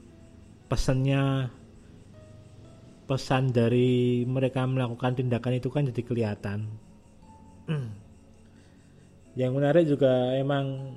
pesannya 0.70 1.50
pesan 3.10 3.50
dari 3.50 4.22
mereka 4.22 4.62
melakukan 4.70 5.18
tindakan 5.18 5.58
itu 5.58 5.66
kan 5.66 5.82
jadi 5.90 6.02
kelihatan. 6.06 6.70
Yang 9.40 9.50
menarik 9.50 9.84
juga 9.90 10.38
emang 10.38 10.94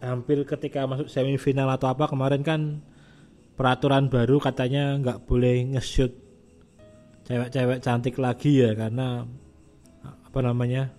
hampir 0.00 0.44
ketika 0.44 0.84
masuk 0.84 1.08
semifinal 1.08 1.68
atau 1.72 1.88
apa 1.90 2.08
kemarin 2.08 2.42
kan 2.44 2.60
peraturan 3.56 4.12
baru 4.12 4.36
katanya 4.36 4.96
nggak 5.00 5.24
boleh 5.24 5.76
nge-shoot 5.76 6.12
cewek-cewek 7.26 7.82
cantik 7.82 8.16
lagi 8.20 8.62
ya 8.62 8.76
karena 8.76 9.26
apa 10.04 10.38
namanya 10.44 10.92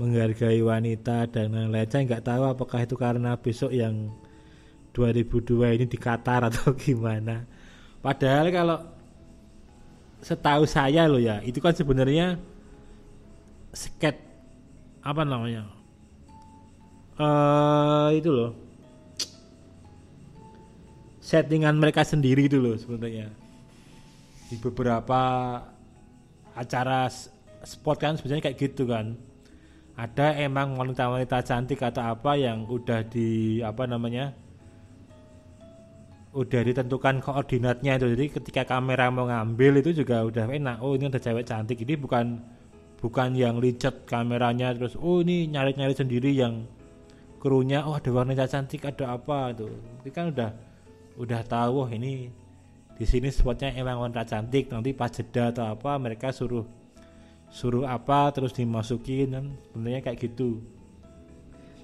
menghargai 0.00 0.60
wanita 0.64 1.28
dan 1.28 1.52
lain-lain. 1.52 1.88
Saya 1.88 2.08
nggak 2.08 2.24
tahu 2.24 2.42
apakah 2.48 2.80
itu 2.82 2.96
karena 2.96 3.36
besok 3.36 3.70
yang 3.70 4.08
2002 4.96 5.76
ini 5.76 5.86
di 5.86 5.98
Qatar 6.00 6.48
atau 6.48 6.72
gimana. 6.80 7.44
Padahal 8.00 8.48
kalau 8.48 8.78
setahu 10.20 10.64
saya 10.68 11.08
loh 11.08 11.20
ya 11.20 11.40
itu 11.44 11.60
kan 11.60 11.72
sebenarnya 11.72 12.36
sket 13.72 14.20
apa 15.00 15.24
namanya 15.24 15.64
uh, 17.20 18.08
itu 18.16 18.30
loh. 18.32 18.50
Settingan 21.20 21.76
mereka 21.78 22.02
sendiri 22.02 22.48
itu 22.48 22.58
loh 22.58 22.74
sebenarnya. 22.74 23.30
Di 24.50 24.58
beberapa 24.58 25.20
acara 26.56 27.06
sport 27.62 27.98
kan 28.02 28.18
sebenarnya 28.18 28.50
kayak 28.50 28.58
gitu 28.58 28.88
kan. 28.88 29.14
Ada 29.94 30.40
emang 30.40 30.80
wanita-wanita 30.80 31.44
cantik 31.44 31.84
atau 31.84 32.00
apa 32.00 32.32
yang 32.34 32.64
udah 32.64 33.04
di 33.04 33.60
apa 33.60 33.84
namanya 33.84 34.32
udah 36.32 36.62
ditentukan 36.66 37.20
koordinatnya 37.20 38.00
itu. 38.00 38.06
Jadi 38.16 38.26
ketika 38.40 38.62
kamera 38.64 39.12
mau 39.12 39.28
ngambil 39.28 39.84
itu 39.84 40.02
juga 40.02 40.24
udah 40.24 40.50
enak. 40.50 40.82
Oh 40.82 40.96
ini 40.96 41.12
ada 41.12 41.20
cewek 41.20 41.46
cantik. 41.46 41.84
Ini 41.84 41.94
bukan 42.00 42.40
bukan 43.00 43.32
yang 43.32 43.62
licet 43.62 44.04
kameranya 44.04 44.76
terus 44.76 44.92
oh 44.98 45.24
ini 45.24 45.48
nyari-nyari 45.48 45.96
sendiri 45.96 46.36
yang 46.36 46.68
krunya 47.40 47.88
oh 47.88 47.96
ada 47.96 48.12
wanita 48.12 48.44
cantik 48.44 48.84
ada 48.84 49.16
apa 49.16 49.56
tuh 49.56 49.72
itu 50.04 50.12
kan 50.12 50.28
udah 50.28 50.50
udah 51.16 51.40
tahu 51.48 51.88
oh 51.88 51.90
ini 51.90 52.28
di 53.00 53.08
sini 53.08 53.32
spotnya 53.32 53.72
emang 53.72 53.96
wanita 53.96 54.28
cantik 54.28 54.68
nanti 54.68 54.92
pas 54.92 55.08
jeda 55.08 55.48
atau 55.48 55.72
apa 55.72 55.96
mereka 55.96 56.36
suruh 56.36 56.68
suruh 57.50 57.88
apa 57.88 58.30
terus 58.30 58.54
dimasukin 58.54 59.34
kan 59.34 59.44
sebenarnya 59.72 60.00
kayak 60.06 60.18
gitu. 60.22 60.62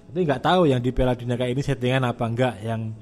Tapi 0.07 0.23
nggak 0.23 0.43
tahu 0.45 0.71
yang 0.71 0.79
di 0.79 0.95
Piala 0.95 1.19
Dunia 1.19 1.35
kayak 1.35 1.51
ini 1.51 1.61
settingan 1.65 2.07
apa 2.07 2.23
enggak 2.23 2.55
yang 2.63 2.95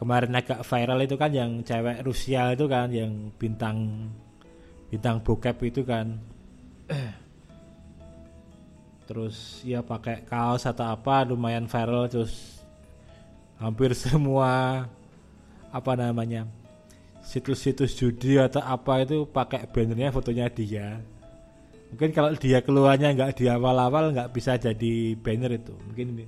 kemarin 0.00 0.32
agak 0.32 0.64
viral 0.64 0.98
itu 1.04 1.16
kan 1.20 1.30
yang 1.34 1.50
cewek 1.60 2.00
Rusia 2.00 2.56
itu 2.56 2.64
kan 2.64 2.88
yang 2.88 3.28
bintang 3.36 4.08
bintang 4.88 5.20
bokep 5.20 5.56
itu 5.68 5.84
kan 5.84 6.16
terus 9.06 9.62
ya 9.62 9.86
pakai 9.86 10.26
kaos 10.26 10.66
atau 10.66 10.90
apa 10.90 11.22
lumayan 11.30 11.70
viral 11.70 12.10
terus 12.10 12.58
hampir 13.56 13.94
semua 13.94 14.84
apa 15.70 15.92
namanya 15.94 16.50
situs-situs 17.26 17.98
judi 17.98 18.38
atau 18.38 18.62
apa 18.62 19.02
itu 19.02 19.26
pakai 19.26 19.66
bannernya 19.66 20.14
fotonya 20.14 20.46
dia. 20.46 21.02
Mungkin 21.90 22.10
kalau 22.14 22.30
dia 22.38 22.62
keluarnya 22.62 23.14
nggak 23.14 23.34
di 23.34 23.50
awal-awal 23.50 24.14
nggak 24.14 24.30
bisa 24.30 24.54
jadi 24.54 25.18
banner 25.18 25.58
itu. 25.58 25.74
Mungkin 25.90 26.22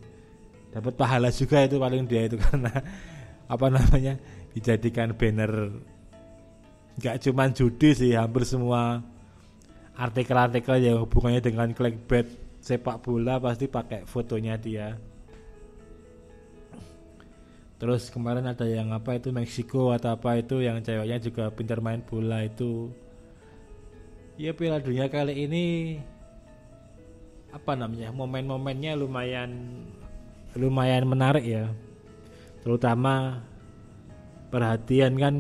dapat 0.74 0.94
pahala 0.98 1.30
juga 1.30 1.62
itu 1.66 1.78
paling 1.78 2.02
dia 2.06 2.26
itu 2.26 2.34
karena 2.44 2.82
apa 3.46 3.66
namanya 3.70 4.18
dijadikan 4.54 5.14
banner. 5.14 5.70
Nggak 6.98 7.16
cuma 7.30 7.46
judi 7.54 7.90
sih 7.94 8.12
hampir 8.18 8.42
semua 8.42 9.02
artikel-artikel 9.94 10.82
yang 10.82 11.06
hubungannya 11.06 11.42
dengan 11.42 11.70
clickbait 11.74 12.47
sepak 12.58 13.00
bola 13.02 13.38
pasti 13.38 13.70
pakai 13.70 14.04
fotonya 14.04 14.58
dia. 14.58 14.98
Terus 17.78 18.10
kemarin 18.10 18.50
ada 18.50 18.66
yang 18.66 18.90
apa 18.90 19.14
itu 19.22 19.30
Meksiko 19.30 19.94
atau 19.94 20.18
apa 20.18 20.42
itu 20.42 20.58
yang 20.58 20.82
ceweknya 20.82 21.22
juga 21.22 21.46
pintar 21.54 21.78
main 21.78 22.02
bola 22.02 22.42
itu. 22.42 22.90
Ya 24.34 24.50
Piala 24.50 24.82
Dunia 24.82 25.06
kali 25.06 25.46
ini 25.46 25.66
apa 27.54 27.72
namanya 27.78 28.10
momen-momennya 28.12 28.98
lumayan 28.98 29.50
lumayan 30.58 31.06
menarik 31.06 31.46
ya. 31.46 31.70
Terutama 32.66 33.46
perhatian 34.50 35.14
kan 35.14 35.34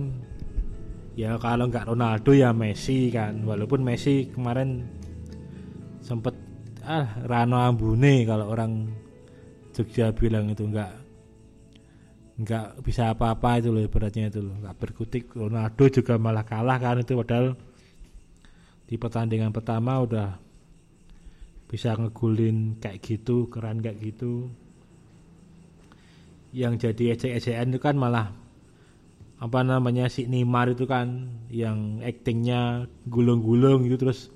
ya 1.18 1.34
kalau 1.42 1.66
nggak 1.66 1.90
Ronaldo 1.90 2.30
ya 2.38 2.54
Messi 2.54 3.10
kan. 3.10 3.42
Walaupun 3.42 3.82
Messi 3.82 4.30
kemarin 4.30 4.86
sempet 5.98 6.47
ah 6.88 7.20
Rano 7.20 7.60
Ambune 7.60 8.24
kalau 8.24 8.48
orang 8.48 8.88
Jogja 9.76 10.10
bilang 10.16 10.48
itu 10.48 10.64
nggak 10.64 10.92
nggak 12.38 12.80
bisa 12.80 13.12
apa-apa 13.12 13.60
itu 13.60 13.68
loh 13.68 13.84
beratnya 13.92 14.32
itu 14.32 14.40
loh 14.40 14.56
nggak 14.64 14.76
berkutik. 14.80 15.24
Ronaldo 15.36 15.84
juga 15.92 16.16
malah 16.16 16.48
kalah 16.48 16.80
kan 16.80 17.04
itu 17.04 17.12
padahal 17.12 17.54
di 18.88 18.96
pertandingan 18.96 19.52
pertama 19.52 20.00
udah 20.00 20.40
bisa 21.68 21.92
ngegulin 21.92 22.80
kayak 22.80 23.04
gitu 23.04 23.52
keren 23.52 23.84
kayak 23.84 24.00
gitu. 24.00 24.48
Yang 26.56 26.88
jadi 26.88 27.04
ejek-ejekan 27.12 27.68
itu 27.68 27.78
kan 27.84 27.94
malah 28.00 28.32
apa 29.38 29.60
namanya 29.60 30.08
si 30.08 30.24
Neymar 30.24 30.72
itu 30.72 30.88
kan 30.88 31.28
yang 31.52 32.00
aktingnya 32.00 32.88
gulung-gulung 33.06 33.84
gitu 33.86 34.08
terus 34.08 34.32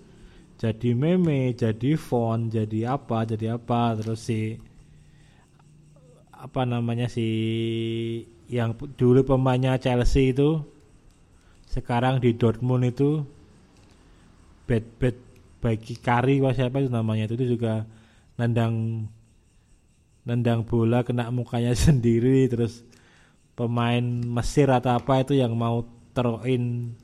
jadi 0.63 0.95
meme, 0.95 1.51
jadi 1.59 1.99
font, 1.99 2.47
jadi 2.47 2.95
apa, 2.95 3.27
jadi 3.27 3.59
apa 3.59 3.99
terus 3.99 4.23
si 4.23 4.55
apa 6.31 6.63
namanya 6.63 7.11
si 7.11 7.27
yang 8.47 8.79
dulu 8.95 9.27
pemainnya 9.27 9.75
Chelsea 9.83 10.31
itu 10.31 10.63
sekarang 11.67 12.23
di 12.23 12.39
Dortmund 12.39 12.87
itu 12.87 13.27
bad 14.71 14.87
bad 15.03 15.17
bagi 15.59 15.99
kari 15.99 16.39
siapa 16.55 16.79
itu 16.79 16.95
namanya 16.95 17.27
itu, 17.27 17.35
itu 17.43 17.59
juga 17.59 17.83
nendang 18.39 19.07
nendang 20.23 20.63
bola 20.63 21.03
kena 21.03 21.27
mukanya 21.35 21.75
sendiri 21.91 22.47
terus 22.47 22.87
pemain 23.59 24.03
Mesir 24.23 24.71
atau 24.71 24.95
apa 24.95 25.27
itu 25.27 25.35
yang 25.35 25.59
mau 25.59 25.83
teroin 26.15 26.95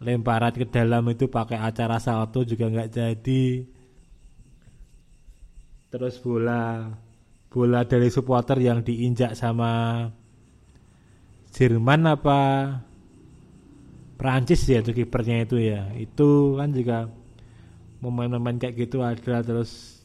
lemparan 0.00 0.52
ke 0.52 0.66
dalam 0.68 1.08
itu 1.08 1.28
pakai 1.30 1.56
acara 1.56 1.96
salto 1.96 2.44
juga 2.44 2.68
nggak 2.68 2.90
jadi. 2.92 3.44
Terus 5.88 6.20
bola. 6.20 6.92
Bola 7.48 7.80
dari 7.88 8.12
supporter 8.12 8.60
yang 8.60 8.84
diinjak 8.84 9.32
sama 9.32 10.04
Jerman 11.56 12.04
apa 12.04 12.40
Prancis 14.20 14.60
ya 14.68 14.84
itu 14.84 14.92
kipernya 14.92 15.48
itu 15.48 15.56
ya. 15.56 15.88
Itu 15.96 16.60
kan 16.60 16.76
juga 16.76 17.08
momen-momen 18.04 18.60
kayak 18.60 18.76
gitu 18.76 19.00
ada. 19.00 19.40
Terus 19.40 20.04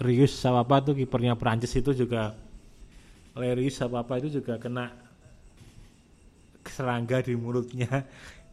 Rius 0.00 0.32
sama 0.32 0.64
apa 0.64 0.80
tuh 0.80 0.96
kipernya 0.96 1.36
Prancis 1.36 1.76
itu 1.76 1.92
juga. 1.92 2.32
Lerius 3.32 3.80
apa 3.80 4.04
apa 4.04 4.20
itu 4.20 4.40
juga 4.40 4.60
kena 4.60 4.92
serangga 6.68 7.24
di 7.24 7.32
mulutnya 7.32 8.04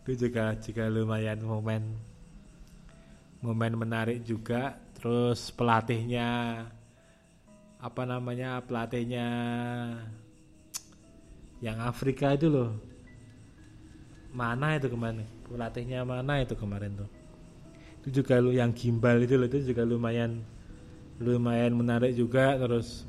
itu 0.09 0.25
juga 0.25 0.57
juga 0.57 0.89
lumayan 0.89 1.37
momen 1.45 1.93
momen 3.45 3.77
menarik 3.77 4.25
juga. 4.25 4.73
Terus 4.97 5.53
pelatihnya 5.53 6.27
apa 7.77 8.03
namanya 8.09 8.57
pelatihnya 8.65 9.27
yang 11.61 11.77
Afrika 11.77 12.33
itu 12.33 12.49
loh. 12.49 12.73
Mana 14.33 14.81
itu 14.81 14.89
ke 14.89 14.97
mana 14.97 15.21
pelatihnya 15.45 16.01
mana 16.01 16.41
itu 16.41 16.57
kemarin 16.57 17.05
tuh? 17.05 17.09
Itu 18.01 18.25
juga 18.25 18.41
lu 18.41 18.49
yang 18.49 18.73
gimbal 18.73 19.21
itu 19.21 19.37
loh 19.37 19.45
itu 19.45 19.61
juga 19.61 19.85
lumayan 19.85 20.41
lumayan 21.21 21.77
menarik 21.77 22.17
juga. 22.17 22.57
Terus 22.57 23.05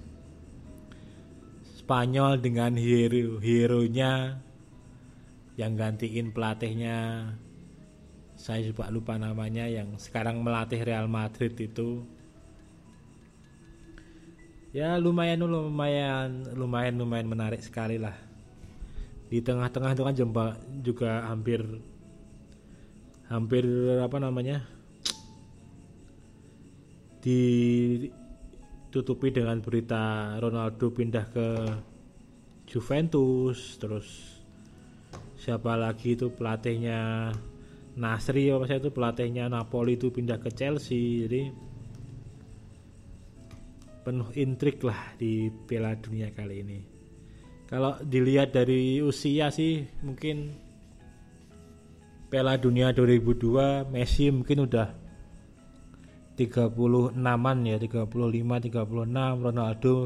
Spanyol 1.80 2.38
dengan 2.38 2.76
hero 2.76 3.40
hero-nya 3.40 4.38
yang 5.58 5.74
gantiin 5.74 6.30
pelatihnya 6.30 7.30
saya 8.40 8.64
juga 8.64 8.88
lupa 8.88 9.20
namanya 9.20 9.68
yang 9.68 10.00
sekarang 10.00 10.40
melatih 10.40 10.80
Real 10.80 11.04
Madrid 11.04 11.52
itu. 11.60 12.00
Ya 14.72 14.96
lumayan 14.96 15.44
lumayan 15.44 16.48
lumayan 16.56 16.96
lumayan 16.96 17.28
menarik 17.28 17.60
sekali 17.60 18.00
lah. 18.00 18.16
Di 19.28 19.44
tengah-tengah 19.44 19.92
itu 19.92 20.02
kan 20.02 20.16
jempa 20.16 20.46
juga 20.80 21.28
hampir 21.28 21.60
hampir 23.28 23.62
apa 24.02 24.18
namanya 24.18 24.64
di 27.20 27.42
tutupi 28.90 29.30
dengan 29.30 29.60
berita 29.60 30.34
Ronaldo 30.40 30.90
pindah 30.90 31.26
ke 31.30 31.48
Juventus 32.66 33.76
terus 33.76 34.39
siapa 35.40 35.72
lagi 35.72 36.20
itu 36.20 36.28
pelatihnya 36.28 37.32
Nasri 37.96 38.52
apa 38.52 38.68
saya 38.68 38.78
itu 38.78 38.92
pelatihnya 38.92 39.48
Napoli 39.48 39.96
itu 39.96 40.12
pindah 40.12 40.38
ke 40.38 40.52
Chelsea. 40.52 41.26
Jadi 41.26 41.42
penuh 44.04 44.30
intrik 44.36 44.84
lah 44.84 45.16
di 45.16 45.48
Piala 45.48 45.96
Dunia 45.96 46.30
kali 46.30 46.56
ini. 46.60 46.78
Kalau 47.66 47.98
dilihat 48.04 48.52
dari 48.52 49.00
usia 49.00 49.48
sih 49.48 49.82
mungkin 50.04 50.54
Piala 52.30 52.54
Dunia 52.60 52.94
2002 52.94 53.90
Messi 53.90 54.30
mungkin 54.30 54.70
udah 54.70 54.88
36an 56.38 57.58
ya 57.68 57.76
35 57.76 58.06
36 58.70 59.44
Ronaldo 59.44 59.96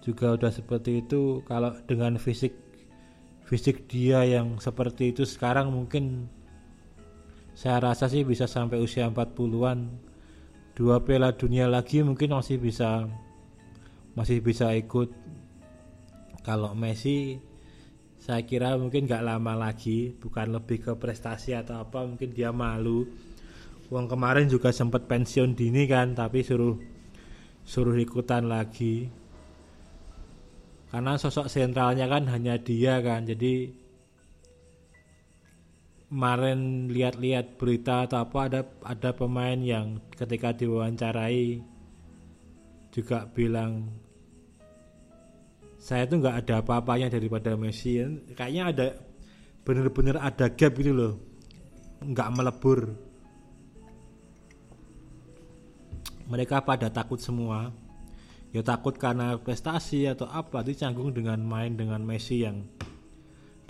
juga 0.00 0.26
udah 0.38 0.52
seperti 0.54 1.04
itu. 1.04 1.42
Kalau 1.44 1.74
dengan 1.84 2.16
fisik 2.16 2.69
fisik 3.50 3.90
dia 3.90 4.22
yang 4.22 4.62
seperti 4.62 5.10
itu 5.10 5.26
sekarang 5.26 5.74
mungkin 5.74 6.30
saya 7.50 7.82
rasa 7.82 8.06
sih 8.06 8.22
bisa 8.22 8.46
sampai 8.46 8.78
usia 8.78 9.10
40-an 9.10 9.90
dua 10.78 11.02
piala 11.02 11.34
dunia 11.34 11.66
lagi 11.66 12.00
mungkin 12.06 12.30
masih 12.30 12.62
bisa 12.62 13.10
masih 14.14 14.38
bisa 14.38 14.70
ikut. 14.78 15.10
Kalau 16.40 16.72
Messi 16.72 17.36
saya 18.22 18.46
kira 18.46 18.78
mungkin 18.78 19.04
nggak 19.04 19.26
lama 19.26 19.52
lagi 19.58 20.14
bukan 20.14 20.56
lebih 20.56 20.80
ke 20.80 20.92
prestasi 20.96 21.52
atau 21.52 21.82
apa 21.82 22.06
mungkin 22.06 22.30
dia 22.30 22.54
malu. 22.54 23.04
Uang 23.90 24.06
kemarin 24.06 24.46
juga 24.46 24.70
sempat 24.70 25.10
pensiun 25.10 25.58
dini 25.58 25.90
kan, 25.90 26.14
tapi 26.14 26.46
suruh 26.46 26.78
suruh 27.66 27.98
ikutan 27.98 28.46
lagi. 28.46 29.10
Karena 30.90 31.14
sosok 31.14 31.46
sentralnya 31.46 32.10
kan 32.10 32.26
hanya 32.26 32.58
dia 32.58 32.98
kan, 32.98 33.22
jadi 33.22 33.70
kemarin 36.10 36.90
lihat-lihat 36.90 37.54
berita 37.54 38.10
atau 38.10 38.26
apa 38.26 38.50
ada 38.50 38.60
ada 38.82 39.10
pemain 39.14 39.54
yang 39.54 40.02
ketika 40.18 40.50
diwawancarai 40.50 41.62
juga 42.90 43.30
bilang 43.30 43.86
saya 45.78 46.10
tuh 46.10 46.18
nggak 46.18 46.44
ada 46.44 46.54
apa-apanya 46.60 47.06
daripada 47.08 47.54
Messi. 47.54 48.02
Kayaknya 48.34 48.62
ada 48.74 48.86
bener-bener 49.62 50.18
ada 50.18 50.50
gap 50.50 50.74
gitu 50.74 50.90
loh 50.90 51.14
nggak 52.02 52.30
melebur. 52.34 52.90
Mereka 56.26 56.66
pada 56.66 56.90
takut 56.90 57.22
semua 57.22 57.70
ya 58.50 58.66
takut 58.66 58.98
karena 58.98 59.38
prestasi 59.38 60.10
atau 60.10 60.26
apa 60.26 60.66
dicanggung 60.66 61.14
dengan 61.14 61.38
main 61.38 61.78
dengan 61.78 62.02
Messi 62.02 62.42
yang 62.42 62.66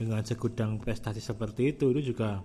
dengan 0.00 0.24
segudang 0.24 0.80
prestasi 0.80 1.20
seperti 1.20 1.76
itu 1.76 1.92
itu 1.92 2.16
juga 2.16 2.40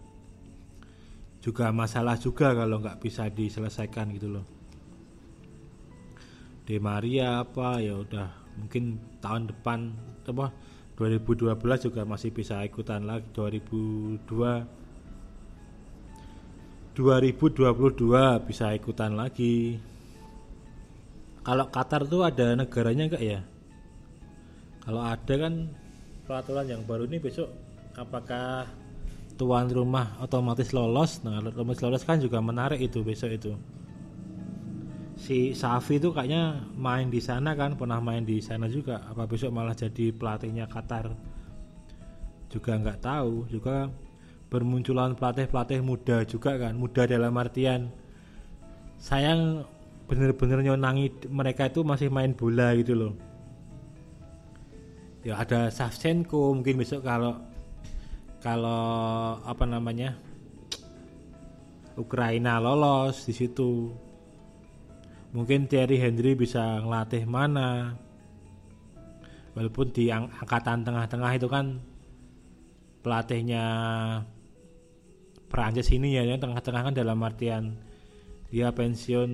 juga 1.40 1.72
masalah 1.72 2.20
juga 2.20 2.52
kalau 2.52 2.84
nggak 2.84 3.00
bisa 3.00 3.32
diselesaikan 3.32 4.12
gitu 4.18 4.28
loh. 4.28 4.46
Di 6.66 6.82
Maria 6.82 7.46
apa 7.46 7.80
ya 7.80 7.96
udah 7.96 8.28
mungkin 8.60 9.00
tahun 9.22 9.54
depan 9.54 9.94
apa 10.26 10.52
2012 10.98 11.56
juga 11.86 12.02
masih 12.04 12.34
bisa 12.34 12.60
ikutan 12.66 13.06
lagi 13.06 13.30
2002 13.32 14.26
2022 16.96 18.48
bisa 18.48 18.72
ikutan 18.72 19.14
lagi 19.14 19.78
kalau 21.46 21.70
Qatar 21.70 22.10
tuh 22.10 22.26
ada 22.26 22.58
negaranya 22.58 23.06
enggak 23.06 23.22
ya? 23.22 23.40
Kalau 24.82 25.02
ada 25.06 25.34
kan 25.38 25.70
peraturan 26.26 26.66
yang 26.66 26.82
baru 26.90 27.06
ini 27.06 27.22
besok 27.22 27.54
apakah 27.94 28.66
tuan 29.38 29.70
rumah 29.70 30.18
otomatis 30.18 30.74
lolos? 30.74 31.22
Nah 31.22 31.38
otomatis 31.46 31.86
lolos 31.86 32.02
kan 32.02 32.18
juga 32.18 32.42
menarik 32.42 32.82
itu 32.82 33.06
besok 33.06 33.38
itu. 33.38 33.54
Si 35.16 35.54
Safi 35.54 36.02
itu 36.02 36.12
kayaknya 36.12 36.66
main 36.76 37.08
di 37.14 37.22
sana 37.22 37.54
kan 37.54 37.78
pernah 37.78 38.02
main 38.02 38.26
di 38.26 38.42
sana 38.42 38.66
juga. 38.66 39.06
Apa 39.06 39.30
besok 39.30 39.54
malah 39.54 39.78
jadi 39.78 40.12
pelatihnya 40.18 40.66
Qatar? 40.66 41.14
Juga 42.50 42.74
nggak 42.74 43.00
tahu. 43.06 43.48
Juga 43.54 43.90
bermunculan 44.50 45.14
pelatih-pelatih 45.18 45.82
muda 45.82 46.22
juga 46.24 46.56
kan 46.56 46.78
muda 46.78 47.04
dalam 47.10 47.34
artian 47.36 47.90
sayang 49.02 49.66
bener-bener 50.06 50.62
nyonangi 50.62 51.30
mereka 51.30 51.70
itu 51.70 51.82
masih 51.82 52.14
main 52.14 52.38
bola 52.38 52.74
gitu 52.78 52.94
loh. 52.94 53.14
Ya 55.26 55.42
ada 55.42 55.74
Savchenko 55.74 56.54
mungkin 56.54 56.78
besok 56.78 57.02
kalau 57.02 57.42
kalau 58.46 59.42
apa 59.42 59.66
namanya 59.66 60.14
Ukraina 61.98 62.62
lolos 62.62 63.26
di 63.26 63.34
situ. 63.34 63.90
Mungkin 65.34 65.68
Thierry 65.68 66.00
Henry 66.00 66.38
bisa 66.38 66.80
ngelatih 66.80 67.26
mana. 67.28 67.98
Walaupun 69.58 69.92
di 69.92 70.12
angkatan 70.14 70.86
tengah-tengah 70.86 71.32
itu 71.36 71.48
kan 71.48 71.80
pelatihnya 73.02 73.64
Perancis 75.48 75.88
ini 75.96 76.20
ya 76.20 76.28
yang 76.28 76.38
tengah-tengah 76.38 76.92
kan 76.92 76.96
dalam 76.96 77.20
artian 77.24 77.80
dia 78.52 78.72
pensiun 78.76 79.32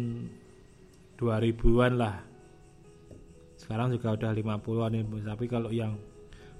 2000-an 1.21 1.93
lah. 2.01 2.17
Sekarang 3.61 3.93
juga 3.93 4.17
udah 4.17 4.33
50-an 4.33 4.91
ini 4.97 5.21
tapi 5.21 5.45
kalau 5.45 5.69
yang 5.69 5.93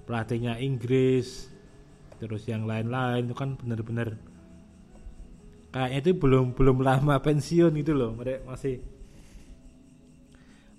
pelatihnya 0.05 0.61
Inggris 0.61 1.49
terus 2.21 2.45
yang 2.45 2.69
lain-lain 2.69 3.25
itu 3.25 3.33
kan 3.33 3.57
bener-bener 3.57 4.13
kayaknya 5.73 5.99
itu 6.05 6.11
belum 6.13 6.53
belum 6.53 6.77
lama 6.85 7.17
pensiun 7.17 7.73
gitu 7.81 7.97
loh. 7.97 8.13
Mereka 8.13 8.45
masih 8.45 8.85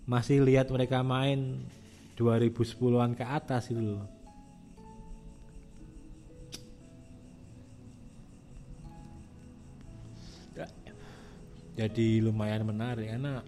masih 0.06 0.46
lihat 0.46 0.70
mereka 0.70 1.02
main 1.02 1.66
2010-an 2.14 3.18
ke 3.18 3.26
atas 3.26 3.74
itu 3.74 3.82
loh. 3.82 4.06
Jadi 11.72 12.20
lumayan 12.20 12.68
menarik 12.68 13.08
karena 13.08 13.40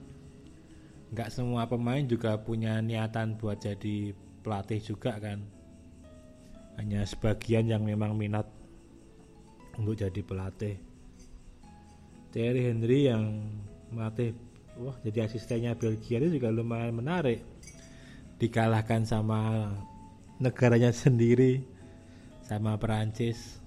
nggak 1.12 1.28
semua 1.28 1.68
pemain 1.68 2.00
juga 2.06 2.38
punya 2.40 2.80
niatan 2.80 3.36
buat 3.36 3.60
jadi 3.60 4.16
pelatih 4.40 4.80
juga 4.80 5.18
kan. 5.20 5.40
Hanya 6.80 7.04
sebagian 7.06 7.70
yang 7.70 7.82
memang 7.82 8.16
minat 8.16 8.48
untuk 9.78 9.98
jadi 9.98 10.20
pelatih. 10.22 10.76
Thierry 12.34 12.66
Henry 12.66 13.06
yang 13.06 13.46
melatih 13.94 14.34
wah 14.74 14.98
jadi 15.06 15.30
asistennya 15.30 15.78
Belgia 15.78 16.18
itu 16.18 16.38
juga 16.40 16.50
lumayan 16.50 16.98
menarik. 16.98 17.46
Dikalahkan 18.42 19.06
sama 19.06 19.70
negaranya 20.42 20.90
sendiri 21.04 21.62
sama 22.42 22.74
Perancis. 22.76 23.62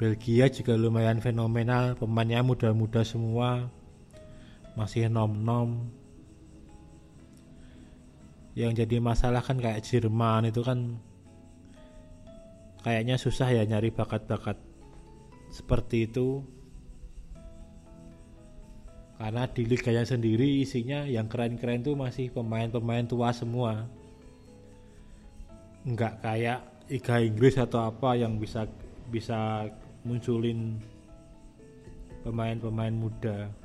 Belgia 0.00 0.50
juga 0.50 0.74
lumayan 0.74 1.22
fenomenal 1.22 1.94
pemainnya 1.94 2.42
muda-muda 2.42 3.06
semua 3.06 3.70
masih 4.76 5.08
nom-nom. 5.12 5.88
Yang 8.52 8.84
jadi 8.84 8.96
masalah 9.00 9.40
kan 9.40 9.56
kayak 9.56 9.80
Jerman 9.84 10.52
itu 10.52 10.60
kan 10.60 11.00
kayaknya 12.84 13.16
susah 13.16 13.48
ya 13.48 13.64
nyari 13.64 13.88
bakat-bakat 13.88 14.60
seperti 15.48 16.08
itu. 16.08 16.44
Karena 19.16 19.46
di 19.46 19.62
liganya 19.64 20.02
sendiri 20.02 20.66
isinya 20.66 21.06
yang 21.06 21.30
keren-keren 21.30 21.86
tuh 21.86 21.94
masih 21.94 22.34
pemain-pemain 22.34 23.06
tua 23.06 23.30
semua. 23.30 23.86
Nggak 25.86 26.14
kayak 26.20 26.60
Liga 26.90 27.16
Inggris 27.22 27.56
atau 27.56 27.88
apa 27.88 28.18
yang 28.18 28.36
bisa 28.36 28.68
bisa 29.08 29.64
munculin 30.04 30.76
pemain-pemain 32.26 32.92
muda 32.92 33.61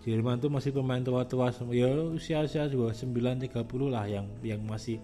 Jerman 0.00 0.40
tuh 0.40 0.48
masih 0.48 0.72
pemain 0.72 1.04
tua-tua 1.04 1.52
ya 1.76 1.92
usia-usia 1.92 2.64
juga 2.72 2.96
930 2.96 3.52
lah 3.92 4.08
yang 4.08 4.24
yang 4.40 4.64
masih 4.64 4.96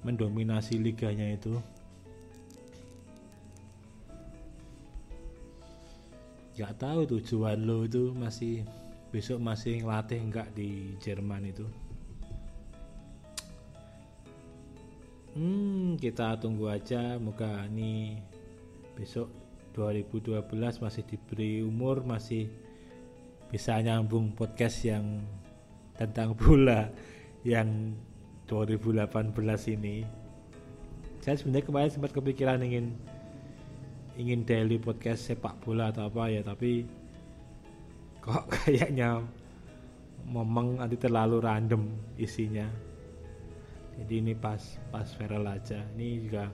mendominasi 0.00 0.80
liganya 0.80 1.28
itu. 1.28 1.60
Nggak 6.56 6.74
tahu 6.80 7.00
tujuan 7.20 7.60
lo 7.68 7.84
itu 7.84 8.10
masih 8.16 8.64
besok 9.12 9.44
masih 9.44 9.84
ngelatih 9.84 10.20
nggak 10.32 10.48
di 10.56 10.96
Jerman 11.04 11.52
itu. 11.52 11.68
Hmm 15.36 16.00
kita 16.00 16.40
tunggu 16.40 16.72
aja. 16.72 17.20
Moga 17.20 17.68
ini 17.68 18.16
besok 18.96 19.28
2012 19.76 20.42
masih 20.82 21.02
diberi 21.04 21.60
umur 21.62 22.02
masih 22.02 22.48
bisa 23.48 23.80
nyambung 23.80 24.36
podcast 24.36 24.84
yang 24.84 25.24
tentang 25.96 26.36
bola 26.36 26.92
yang 27.42 27.96
2018 28.44 29.74
ini. 29.76 30.04
Saya 31.24 31.36
sebenarnya 31.40 31.66
kemarin 31.66 31.90
sempat 31.92 32.12
kepikiran 32.12 32.60
ingin 32.60 32.92
ingin 34.18 34.42
daily 34.44 34.76
podcast 34.76 35.30
sepak 35.30 35.56
bola 35.62 35.94
atau 35.94 36.10
apa 36.10 36.26
ya 36.26 36.42
tapi 36.42 36.82
kok 38.18 38.50
kayaknya 38.64 39.22
memang 40.28 40.84
nanti 40.84 41.00
terlalu 41.00 41.40
random 41.40 41.88
isinya. 42.20 42.68
Jadi 43.98 44.14
ini 44.22 44.32
pas 44.36 44.60
pas 44.92 45.08
viral 45.18 45.44
aja. 45.48 45.82
Ini 45.96 46.08
juga 46.22 46.44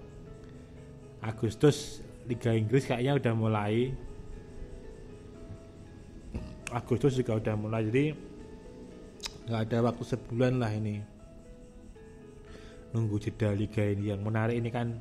Agustus 1.20 2.00
Liga 2.24 2.54
Inggris 2.56 2.88
kayaknya 2.88 3.20
udah 3.20 3.34
mulai 3.36 3.92
Agustus 6.74 7.14
juga 7.14 7.38
udah 7.38 7.54
mulai 7.54 7.86
jadi 7.86 8.04
nggak 9.46 9.60
ada 9.70 9.78
waktu 9.86 10.02
sebulan 10.02 10.58
lah 10.58 10.72
ini. 10.74 10.98
Nunggu 12.90 13.16
jeda 13.22 13.54
liga 13.54 13.86
ini. 13.86 14.10
Yang 14.10 14.20
menarik 14.26 14.56
ini 14.58 14.70
kan 14.74 14.98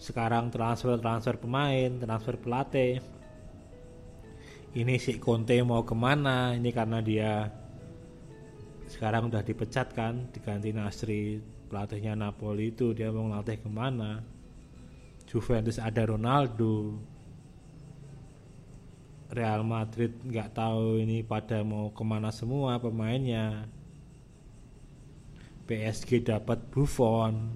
sekarang 0.00 0.48
transfer 0.48 0.96
transfer 0.96 1.36
pemain 1.36 2.00
transfer 2.00 2.40
pelatih. 2.40 3.04
Ini 4.72 4.94
si 4.96 5.20
Conte 5.20 5.60
mau 5.60 5.84
ke 5.84 5.92
mana? 5.92 6.56
Ini 6.56 6.70
karena 6.72 7.04
dia 7.04 7.48
sekarang 8.88 9.28
udah 9.28 9.44
dipecat 9.44 9.92
kan 9.92 10.32
diganti 10.32 10.72
Nasri 10.72 11.36
pelatihnya 11.68 12.16
Napoli 12.16 12.72
itu 12.72 12.96
dia 12.96 13.12
mau 13.12 13.28
ngelatih 13.28 13.60
ke 13.60 13.68
mana? 13.68 14.24
Juventus 15.28 15.76
ada 15.76 16.08
Ronaldo 16.08 16.96
Real 19.28 19.60
Madrid 19.60 20.16
nggak 20.24 20.56
tahu 20.56 21.04
ini 21.04 21.20
pada 21.20 21.60
mau 21.60 21.92
ke 21.92 22.02
mana 22.04 22.32
semua 22.32 22.80
pemainnya. 22.80 23.68
PSG 25.68 26.24
dapat 26.24 26.64
Buffon. 26.72 27.52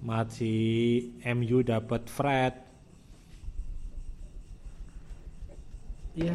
Masih 0.00 1.12
MU 1.36 1.60
dapat 1.60 2.08
Fred. 2.08 2.54
Ya 6.16 6.32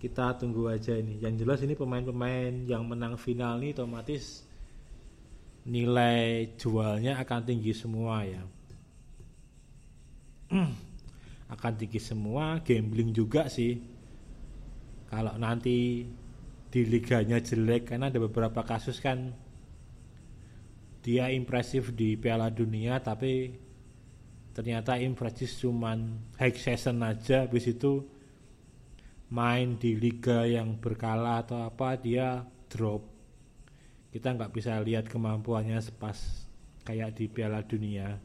kita 0.00 0.40
tunggu 0.40 0.72
aja 0.72 0.96
ini. 0.96 1.20
Yang 1.20 1.44
jelas 1.44 1.60
ini 1.60 1.76
pemain-pemain 1.76 2.64
yang 2.64 2.88
menang 2.88 3.20
final 3.20 3.60
ini 3.60 3.76
otomatis 3.76 4.48
nilai 5.64 6.52
jualnya 6.60 7.16
akan 7.24 7.40
tinggi 7.40 7.72
semua 7.72 8.20
ya 8.28 8.42
akan 11.54 11.72
tinggi 11.78 12.02
semua 12.02 12.60
gambling 12.60 13.14
juga 13.14 13.46
sih. 13.46 13.78
Kalau 15.06 15.38
nanti 15.38 16.02
di 16.68 16.82
liganya 16.82 17.38
jelek 17.38 17.94
karena 17.94 18.10
ada 18.10 18.18
beberapa 18.18 18.66
kasus 18.66 18.98
kan. 18.98 19.30
Dia 21.04 21.28
impresif 21.30 21.92
di 21.92 22.16
Piala 22.16 22.48
Dunia 22.48 22.96
tapi 22.98 23.52
ternyata 24.56 24.96
impresif 24.96 25.52
cuman 25.60 26.32
high 26.40 26.56
season 26.56 27.04
aja. 27.04 27.46
Habis 27.46 27.76
itu 27.76 28.02
main 29.30 29.76
di 29.76 29.94
liga 29.94 30.48
yang 30.48 30.80
berkala 30.80 31.44
atau 31.44 31.62
apa 31.62 31.94
dia 32.00 32.42
drop. 32.72 33.04
Kita 34.10 34.32
nggak 34.32 34.52
bisa 34.54 34.80
lihat 34.80 35.06
kemampuannya 35.06 35.78
sepas 35.78 36.48
kayak 36.88 37.20
di 37.20 37.28
Piala 37.28 37.60
Dunia 37.60 38.23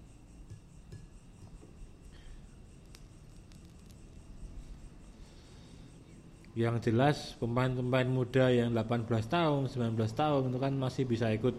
yang 6.57 6.81
jelas 6.81 7.37
pemain-pemain 7.37 8.09
muda 8.09 8.49
yang 8.49 8.73
18 8.73 9.05
tahun 9.29 9.69
19 9.69 9.93
tahun 10.17 10.41
itu 10.49 10.57
kan 10.57 10.73
masih 10.73 11.03
bisa 11.05 11.29
ikut 11.29 11.53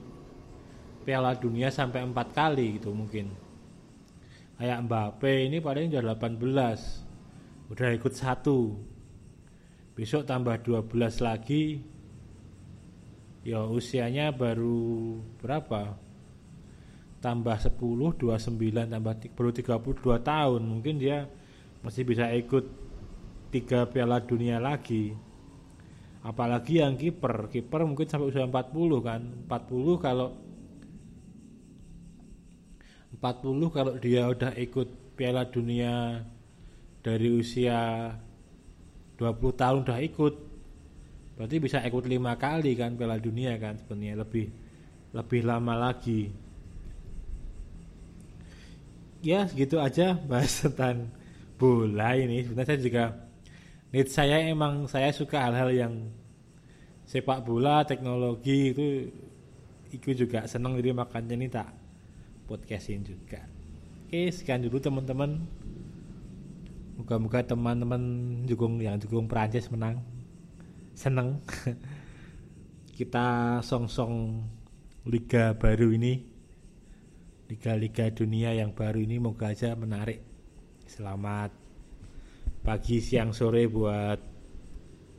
Piala 1.07 1.33
Dunia 1.39 1.71
sampai 1.71 2.05
empat 2.05 2.35
kali 2.35 2.77
gitu 2.77 2.93
mungkin. 2.93 3.33
Kayak 4.61 4.85
Mbappe 4.85 5.49
ini 5.49 5.63
paling 5.63 5.89
udah 5.89 6.15
18 6.19 7.73
udah 7.73 7.89
ikut 7.97 8.13
satu. 8.13 8.77
Besok 9.97 10.29
tambah 10.29 10.59
12 10.61 10.91
lagi 11.25 11.81
ya 13.47 13.65
usianya 13.65 14.35
baru 14.35 15.17
berapa? 15.41 15.97
Tambah 17.21 17.57
10 17.57 18.21
29 18.21 18.91
tambah 18.91 19.15
baru 19.33 19.51
32 19.53 20.21
tahun 20.21 20.61
mungkin 20.61 21.01
dia 21.01 21.29
masih 21.81 22.05
bisa 22.05 22.29
ikut 22.33 22.80
tiga 23.51 23.87
piala 23.91 24.23
dunia 24.23 24.63
lagi. 24.63 25.13
Apalagi 26.23 26.81
yang 26.81 26.95
kiper. 26.97 27.51
Kiper 27.51 27.85
mungkin 27.85 28.07
sampai 28.07 28.31
usia 28.31 28.47
40 28.47 29.03
kan. 29.03 29.21
40 29.51 29.99
kalau 30.01 30.29
40 33.21 33.75
kalau 33.75 33.93
dia 34.01 34.31
udah 34.31 34.55
ikut 34.57 34.89
piala 35.19 35.45
dunia 35.45 36.25
dari 37.05 37.29
usia 37.29 38.09
20 39.21 39.61
tahun 39.61 39.79
udah 39.85 40.01
ikut 40.01 40.35
berarti 41.37 41.57
bisa 41.57 41.81
ikut 41.85 42.05
lima 42.09 42.37
kali 42.37 42.77
kan 42.77 42.97
Piala 42.97 43.21
Dunia 43.21 43.57
kan 43.61 43.77
sebenarnya. 43.77 44.25
Lebih 44.25 44.47
lebih 45.13 45.41
lama 45.45 45.75
lagi. 45.77 46.33
Ya 49.21 49.45
segitu 49.45 49.77
aja 49.77 50.17
bahas 50.17 50.65
tentang 50.65 51.13
bola 51.61 52.17
ini. 52.17 52.45
Sebenarnya 52.45 52.69
saya 52.73 52.81
juga 52.81 53.05
need 53.91 54.09
saya 54.11 54.43
emang 54.47 54.87
saya 54.87 55.11
suka 55.11 55.39
hal-hal 55.51 55.71
yang 55.71 55.95
sepak 57.07 57.43
bola 57.43 57.83
teknologi 57.83 58.71
itu 58.71 58.87
itu 59.91 60.27
juga 60.27 60.47
seneng 60.47 60.79
jadi 60.79 60.95
makanya 60.95 61.35
ini 61.35 61.47
tak 61.51 61.75
podcastin 62.47 63.03
juga 63.03 63.43
oke 64.07 64.31
sekian 64.31 64.63
dulu 64.63 64.79
teman-teman 64.79 65.43
Moga-moga 67.01 67.41
teman-teman 67.41 68.03
dukung 68.45 68.77
yang 68.77 69.01
dukung 69.01 69.25
Perancis 69.25 69.73
menang. 69.73 70.05
Seneng. 70.93 71.41
Kita 73.01 73.57
song-song 73.65 74.45
liga 75.09 75.57
baru 75.57 75.97
ini. 75.97 76.21
Liga-liga 77.49 78.13
dunia 78.13 78.53
yang 78.53 78.77
baru 78.77 79.01
ini 79.01 79.17
moga 79.17 79.49
aja 79.49 79.73
menarik. 79.73 80.21
Selamat 80.85 81.60
pagi, 82.61 83.01
siang, 83.01 83.33
sore 83.33 83.65
buat 83.67 84.21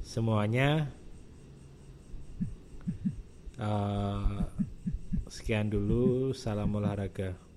semuanya. 0.01 0.89
Uh, 3.61 4.41
sekian 5.29 5.69
dulu, 5.69 6.33
salam 6.33 6.73
olahraga. 6.73 7.50